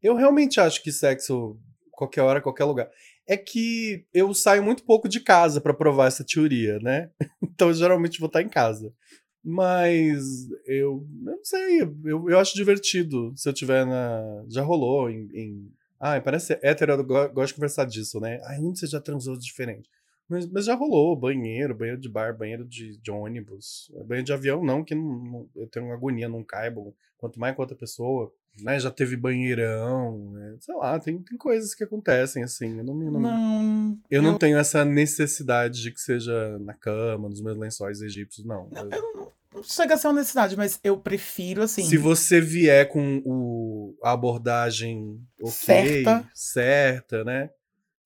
[0.02, 1.58] Eu realmente acho que sexo,
[1.92, 2.90] qualquer hora, qualquer lugar.
[3.26, 7.10] É que eu saio muito pouco de casa pra provar essa teoria, né?
[7.42, 8.92] Então eu geralmente vou estar em casa.
[9.44, 14.44] Mas eu, eu não sei, eu, eu acho divertido se eu tiver na.
[14.48, 15.28] Já rolou em.
[15.34, 15.72] em...
[15.98, 18.40] Ah, parece hétero, eu go- gosto de conversar disso, né?
[18.44, 19.88] Ai, onde você já transou diferente?
[20.28, 23.90] Mas, mas já rolou, banheiro, banheiro de bar, banheiro de, de ônibus.
[24.06, 26.94] Banheiro de avião não, que não, não- eu tenho agonia, não caibo.
[27.18, 28.32] Quanto mais com outra pessoa.
[28.62, 28.78] Né?
[28.78, 30.56] Já teve banheirão, né?
[30.60, 32.78] sei lá, tem, tem coisas que acontecem assim.
[32.78, 33.98] Eu não, me- não, Não.
[34.10, 38.68] eu não tenho essa necessidade de que seja na cama, nos meus lençóis egípcios, não.
[38.74, 41.82] Eu- Eu não, não chega a ser uma necessidade, mas eu prefiro assim.
[41.84, 46.28] Se você vier com o, a abordagem ok, Certa.
[46.34, 47.50] certa, né?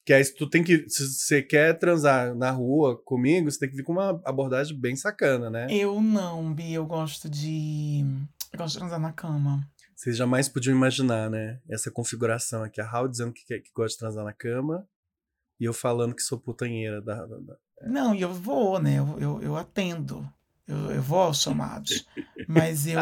[0.07, 0.85] Que aí tu tem que.
[0.89, 4.95] Se você quer transar na rua comigo, você tem que vir com uma abordagem bem
[4.95, 5.67] sacana, né?
[5.71, 6.75] Eu não, Bi.
[6.75, 8.05] Eu gosto de.
[8.53, 9.67] Eu gosto de transar na cama.
[10.05, 11.61] Vocês jamais podiam imaginar, né?
[11.67, 12.79] Essa configuração aqui.
[12.79, 14.87] A Raul dizendo que, que gosta de transar na cama
[15.59, 17.25] e eu falando que sou putanheira da.
[17.25, 18.99] da- da- Não, e eu vou, né?
[18.99, 20.31] Eu, eu, eu atendo.
[20.69, 22.07] Eu, eu vou aos chamados.
[22.47, 23.01] Mas eu.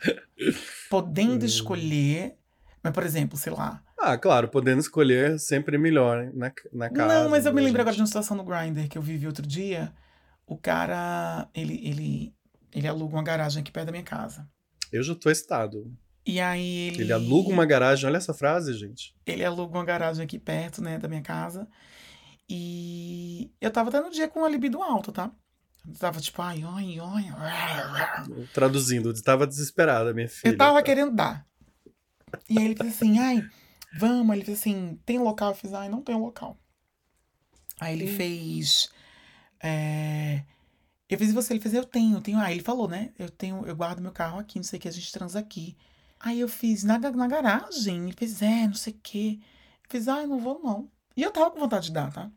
[0.90, 1.46] Podendo Hum.
[1.46, 2.36] escolher.
[2.82, 3.80] Mas, por exemplo, sei lá.
[3.96, 7.22] Ah, claro, podendo escolher sempre melhor na, na casa.
[7.22, 8.02] não, mas eu me lembro agora de gente?
[8.02, 9.92] uma situação no Grindr que eu vivi outro dia.
[10.44, 11.48] O cara.
[11.54, 12.34] Ele, ele,
[12.74, 14.48] ele aluga uma garagem aqui perto da minha casa.
[14.92, 15.92] Eu já tô excitado.
[16.26, 17.02] E aí ele.
[17.02, 19.14] Ele aluga uma garagem, olha essa frase, gente.
[19.24, 21.68] Ele aluga uma garagem aqui perto, né, da minha casa.
[22.48, 25.30] E eu tava tendo um dia com uma libido alta, tá?
[25.86, 28.46] Eu tava tipo, ai, ai, ai.
[28.52, 30.52] Traduzindo, eu tava desesperada, minha filha.
[30.52, 30.82] Eu tava tá?
[30.82, 31.46] querendo dar.
[32.50, 33.48] E aí ele fez assim, ai,
[33.96, 34.34] vamos.
[34.34, 35.50] Ele fez assim, tem local?
[35.50, 36.58] Eu fiz, ai, não tem um local.
[37.80, 38.88] Aí ele fez.
[39.62, 40.42] É...
[41.08, 42.38] Eu fiz você, ele fez, eu tenho, eu tenho.
[42.38, 43.12] Aí ele falou, né?
[43.16, 45.76] Eu tenho, eu guardo meu carro aqui, não sei o que, a gente transa aqui.
[46.26, 48.02] Aí eu fiz na, na garagem.
[48.02, 49.40] Ele fez, é, não sei o que.
[49.84, 50.90] Eu fiz, ai, não vou não.
[51.16, 52.28] E eu tava com vontade de dar, tá?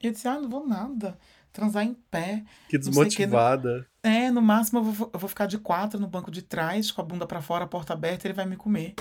[0.00, 1.18] E eu disse, ai, não vou nada.
[1.52, 2.44] Transar em pé.
[2.68, 3.88] Que o que, desmotivada.
[4.04, 7.00] É, no máximo eu vou, eu vou ficar de quatro no banco de trás, com
[7.00, 8.94] a bunda pra fora, a porta aberta, ele vai me comer.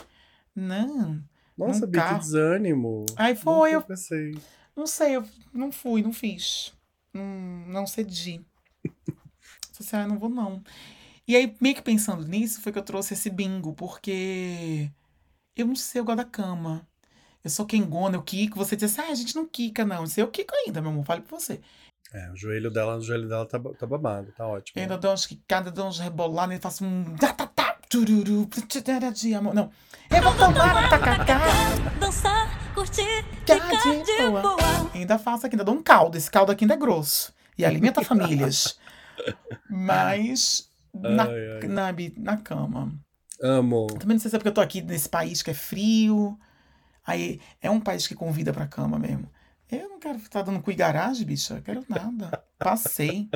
[0.55, 1.23] Não.
[1.55, 3.05] Nossa, num Bi, que desânimo.
[3.15, 4.35] Aí foi, Nunca eu pensei.
[4.75, 5.23] não sei, eu
[5.53, 6.73] não fui, não fiz.
[7.13, 7.23] Não,
[7.67, 8.43] não cedi.
[9.77, 10.63] Disse, ah, não vou não.
[11.27, 14.91] E aí, meio que pensando nisso, foi que eu trouxe esse bingo, porque
[15.55, 16.87] eu não sei, eu gosto da cama.
[17.43, 18.57] Eu sou quengona, eu quico.
[18.57, 20.01] Você diz assim, ah, a gente não quica, não.
[20.01, 21.61] Eu sei, eu quico ainda, meu amor, fale pra você.
[22.13, 24.79] É, o joelho dela, o joelho dela tá, tá babado, tá ótimo.
[24.79, 27.15] Eu ainda dou umas quicadas, dou uns rebolados, e faço um...
[27.17, 29.53] tá, tá, tá, tururu, tchutara de amor.
[29.53, 29.71] Não.
[30.09, 31.39] Eu vou tomar tacacá.
[31.99, 34.91] Dançar, curtir, Ficar ficar de boa.
[34.93, 36.17] Ainda faço aqui, ainda dou um caldo.
[36.17, 37.33] Esse caldo aqui ainda é grosso.
[37.57, 38.79] E alimenta famílias.
[39.69, 40.64] Mas
[41.01, 41.67] na, Ai, ai.
[41.67, 42.91] na, na cama.
[43.41, 43.87] Amo.
[43.87, 46.37] Também não sei se é porque eu tô aqui nesse país que é frio.
[47.05, 49.29] Aí é um país que convida pra cama mesmo.
[49.71, 51.55] Eu não quero estar dando cu em garagem, bicha.
[51.55, 52.43] Eu quero nada.
[52.59, 53.29] Passei.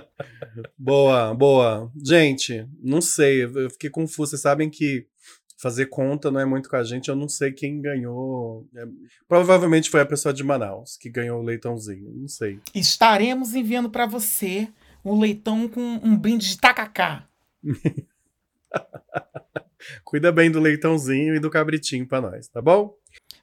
[0.77, 1.91] Boa, boa.
[2.03, 4.31] Gente, não sei, eu fiquei confuso.
[4.31, 5.07] Vocês sabem que
[5.57, 7.09] fazer conta não é muito com a gente.
[7.09, 8.67] Eu não sei quem ganhou.
[8.75, 8.85] É,
[9.27, 12.13] provavelmente foi a pessoa de Manaus que ganhou o leitãozinho.
[12.15, 12.59] Não sei.
[12.73, 14.67] Estaremos enviando pra você
[15.03, 17.27] o leitão com um brinde de tacacá.
[20.03, 22.95] Cuida bem do leitãozinho e do cabritinho pra nós, tá bom?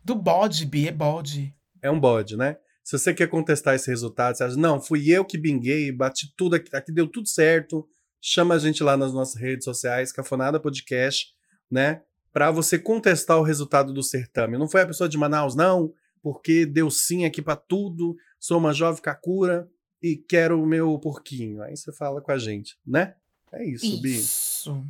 [0.05, 1.55] Do bode, Bi, é bode.
[1.83, 2.57] É um bode, né?
[2.83, 6.55] Se você quer contestar esse resultado, você acha, não, fui eu que binguei, bati tudo
[6.55, 7.85] aqui, aqui deu tudo certo,
[8.21, 11.35] chama a gente lá nas nossas redes sociais, Cafonada Podcast,
[11.71, 12.03] né?
[12.33, 14.59] Pra você contestar o resultado do certame.
[14.59, 15.93] Não foi a pessoa de Manaus, não,
[16.23, 19.69] porque deu sim aqui pra tudo, sou uma jovem Kakura
[20.03, 21.63] e quero o meu porquinho.
[21.63, 23.15] Aí você fala com a gente, né?
[23.57, 24.17] É isso, Bi.
[24.17, 24.85] Isso.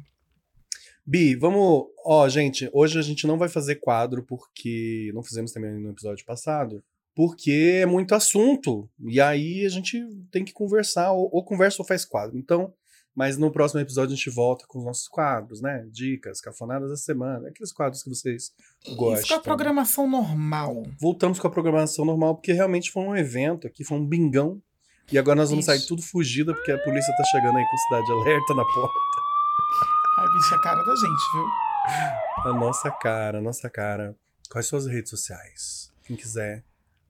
[1.05, 1.87] Bi, vamos.
[2.05, 5.11] Ó, gente, hoje a gente não vai fazer quadro porque.
[5.15, 6.83] Não fizemos também no episódio passado.
[7.15, 8.91] Porque é muito assunto.
[9.01, 9.99] E aí a gente
[10.31, 12.37] tem que conversar, ou, ou conversa ou faz quadro.
[12.37, 12.75] Então,
[13.17, 15.89] mas no próximo episódio a gente volta com os nossos quadros, né?
[15.91, 18.53] Dicas, cafonadas da semana, aqueles quadros que vocês
[18.95, 19.21] gostam.
[19.21, 20.83] Isso com a programação normal.
[21.01, 24.61] Voltamos com a programação normal, porque realmente foi um evento aqui, foi um bingão.
[25.13, 25.73] E agora nós vamos Isso.
[25.77, 28.95] sair tudo fugida, porque a polícia tá chegando aí com cidade alerta na porta.
[30.19, 31.47] Ai, bicho, é a cara da gente, viu?
[32.51, 34.17] A nossa cara, a nossa cara.
[34.51, 35.93] Quais suas redes sociais?
[36.05, 36.65] Quem quiser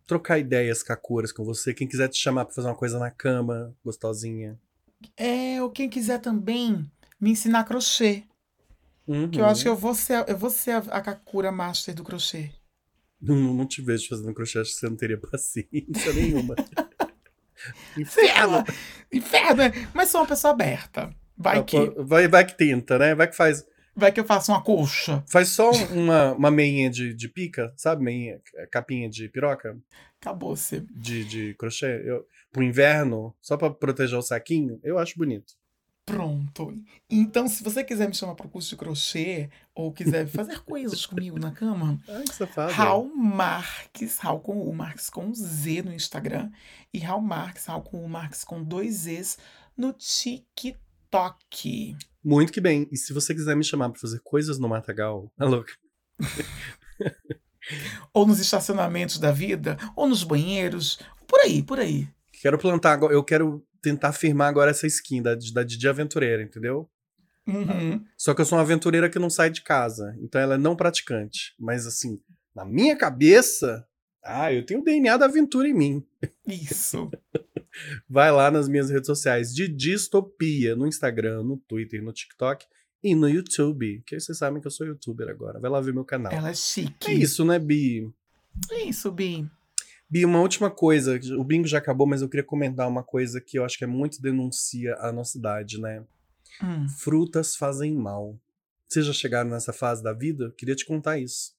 [0.06, 3.74] trocar ideias cacuras com você, quem quiser te chamar pra fazer uma coisa na cama,
[3.84, 4.58] gostosinha.
[5.16, 6.90] É, ou quem quiser também
[7.20, 8.24] me ensinar crochê.
[9.04, 9.44] Que eu Uhum.
[9.46, 12.50] acho que eu vou ser, eu vou ser a, a Kakura Master do crochê.
[13.20, 16.54] Não, não te vejo fazendo crochê, acho que você não teria paciência nenhuma.
[17.96, 18.64] Inferno!
[19.12, 19.62] Inferno!
[19.62, 19.72] é.
[19.94, 21.10] Mas sou uma pessoa aberta.
[21.36, 23.14] Vai que, Vai, vai que tenta, né?
[23.14, 23.64] Vai que faz.
[23.94, 25.22] vai que eu faço uma coxa.
[25.28, 28.02] Faz só uma, uma meinha de, de pica, sabe?
[28.02, 28.40] Meinha,
[28.70, 29.76] capinha de piroca,
[30.20, 30.80] Acabou-se.
[30.90, 32.02] de, de crochê.
[32.04, 35.52] Eu, pro inverno, só pra proteger o saquinho, eu acho bonito.
[36.06, 36.72] Pronto.
[37.10, 41.36] Então, se você quiser me chamar para curso de crochê ou quiser fazer coisas comigo
[41.36, 42.72] na cama, Ai, que safado.
[42.72, 46.48] Raul Marques, Raul com U, Marques com Z no Instagram
[46.94, 49.36] e Raul Marques, Raul com U, Marques com dois Zs
[49.76, 50.78] no TikTok.
[52.24, 52.88] Muito que bem.
[52.92, 55.70] E se você quiser me chamar pra fazer coisas no Matagal, é louco.
[58.14, 62.08] Ou nos estacionamentos da vida, ou nos banheiros, por aí, por aí.
[62.40, 63.12] Quero plantar agora.
[63.12, 66.90] Eu quero tentar firmar agora essa skin da, da Didi Aventureira, entendeu?
[67.46, 68.04] Uhum.
[68.16, 70.16] Só que eu sou uma aventureira que não sai de casa.
[70.18, 71.54] Então ela é não praticante.
[71.56, 72.20] Mas assim,
[72.52, 73.86] na minha cabeça.
[74.24, 76.04] Ah, eu tenho o DNA da aventura em mim.
[76.44, 77.08] Isso.
[78.10, 82.66] Vai lá nas minhas redes sociais de Distopia, no Instagram, no Twitter, no TikTok
[83.04, 84.02] e no YouTube.
[84.04, 85.60] Que aí vocês sabem que eu sou youtuber agora.
[85.60, 86.32] Vai lá ver meu canal.
[86.32, 87.08] Ela é chique.
[87.08, 88.10] É isso, né, Bi?
[88.72, 89.48] É isso, Bi.
[90.08, 91.18] Bi, uma última coisa.
[91.38, 93.88] O bingo já acabou, mas eu queria comentar uma coisa que eu acho que é
[93.88, 96.04] muito denuncia a nossa idade, né?
[96.62, 96.88] Hum.
[96.88, 98.38] Frutas fazem mal.
[98.88, 100.54] Vocês já chegaram nessa fase da vida?
[100.56, 101.54] Queria te contar isso.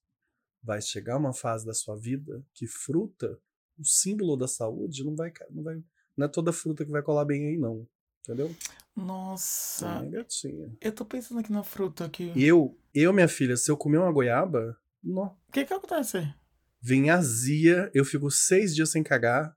[0.64, 3.38] Vai chegar uma fase da sua vida que fruta,
[3.78, 5.84] o símbolo da saúde, não vai, não vai.
[6.16, 7.86] Não é toda fruta que vai colar bem aí, não.
[8.24, 8.54] Entendeu?
[8.96, 10.76] Nossa, É, gatinha.
[10.82, 12.32] eu tô pensando aqui na fruta aqui.
[12.36, 15.26] Eu, eu, minha filha, se eu comer uma goiaba, não.
[15.48, 16.34] O que que acontece?
[16.82, 19.56] Vem azia, eu fico seis dias sem cagar.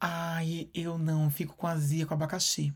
[0.00, 2.74] Ai, eu não, fico com azia com abacaxi.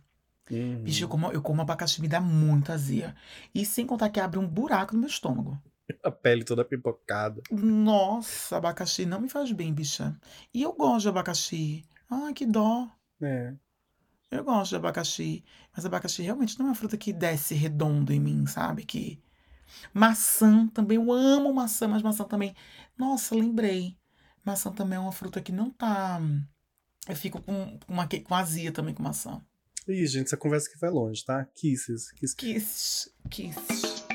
[0.51, 0.83] Uhum.
[0.83, 3.15] Bicho, eu como, eu como abacaxi, me dá muita azia.
[3.55, 5.61] E sem contar que abre um buraco no meu estômago.
[6.05, 7.43] A pele toda pipocada.
[7.51, 10.17] Nossa, abacaxi não me faz bem, bicha.
[10.53, 11.85] E eu gosto de abacaxi.
[12.11, 12.89] Ai, que dó.
[13.21, 13.55] É.
[14.31, 15.45] Eu gosto de abacaxi.
[15.75, 18.85] Mas abacaxi realmente não é uma fruta que desce redondo em mim, sabe?
[18.85, 19.21] Que.
[19.93, 20.97] Maçã também.
[20.97, 22.55] Eu amo maçã, mas maçã também.
[22.97, 23.97] Nossa, lembrei.
[24.45, 26.21] Maçã também é uma fruta que não tá.
[27.09, 29.41] Eu fico com, com, uma, com azia também com maçã.
[29.89, 31.45] Ih, gente, essa conversa aqui vai longe, tá?
[31.55, 32.11] Kisses.
[32.13, 32.35] Kiss.
[32.35, 33.13] Kiss.
[33.31, 34.07] Kiss.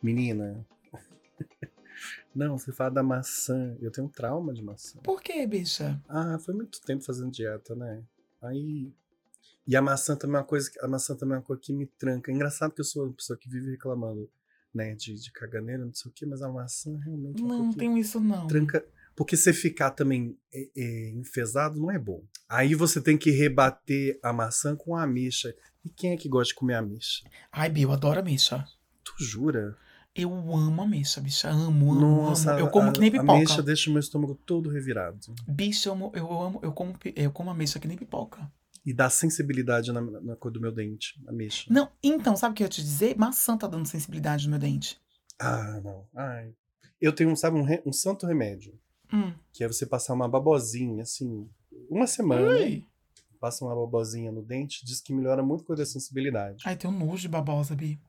[0.00, 0.64] Menina.
[2.32, 3.76] Não, você fala da maçã.
[3.80, 5.00] Eu tenho um trauma de maçã.
[5.00, 6.00] Por que, bicha?
[6.08, 8.04] Ah, foi muito tempo fazendo dieta, né?
[8.40, 8.92] Aí.
[9.66, 10.78] E a maçã também é uma coisa que.
[10.84, 12.30] A maçã também é uma coisa que me tranca.
[12.30, 14.30] É engraçado que eu sou uma pessoa que vive reclamando,
[14.72, 14.94] né?
[14.94, 17.98] De, de caganeira, não sei o quê, mas a maçã realmente é Não, que tenho
[17.98, 18.46] isso não.
[18.46, 18.84] tranca.
[19.16, 22.22] Porque você ficar também é, é, enfesado não é bom.
[22.48, 25.54] Aí você tem que rebater a maçã com a ameixa.
[25.84, 27.24] E quem é que gosta de comer ameixa?
[27.50, 28.64] Ai, Bi, eu adoro ameixa.
[29.02, 29.76] Tu jura?
[30.14, 31.48] Eu amo ameixa, bicha.
[31.48, 32.60] Amo, amo, Nossa, amo.
[32.60, 33.32] Eu como a, que nem a pipoca.
[33.32, 35.18] ameixa deixa o meu estômago todo revirado.
[35.46, 38.50] Bicho, eu amo, eu amo, eu como, eu como ameixa que nem pipoca.
[38.86, 41.64] E dá sensibilidade na, na cor do meu dente, ameixa.
[41.68, 43.18] Não, então, sabe o que eu ia te dizer?
[43.18, 45.00] Maçã tá dando sensibilidade no meu dente.
[45.40, 46.06] Ah, não.
[46.14, 46.54] Ai.
[47.00, 48.78] Eu tenho, sabe, um, re- um santo remédio.
[49.12, 49.32] Hum.
[49.52, 51.48] Que é você passar uma babosinha, assim,
[51.90, 52.48] uma semana.
[52.48, 52.86] Ui.
[53.40, 56.62] Passa uma babosinha no dente, diz que melhora muito com a sensibilidade.
[56.64, 58.00] Ai, tem um nojo de babosa, Bi.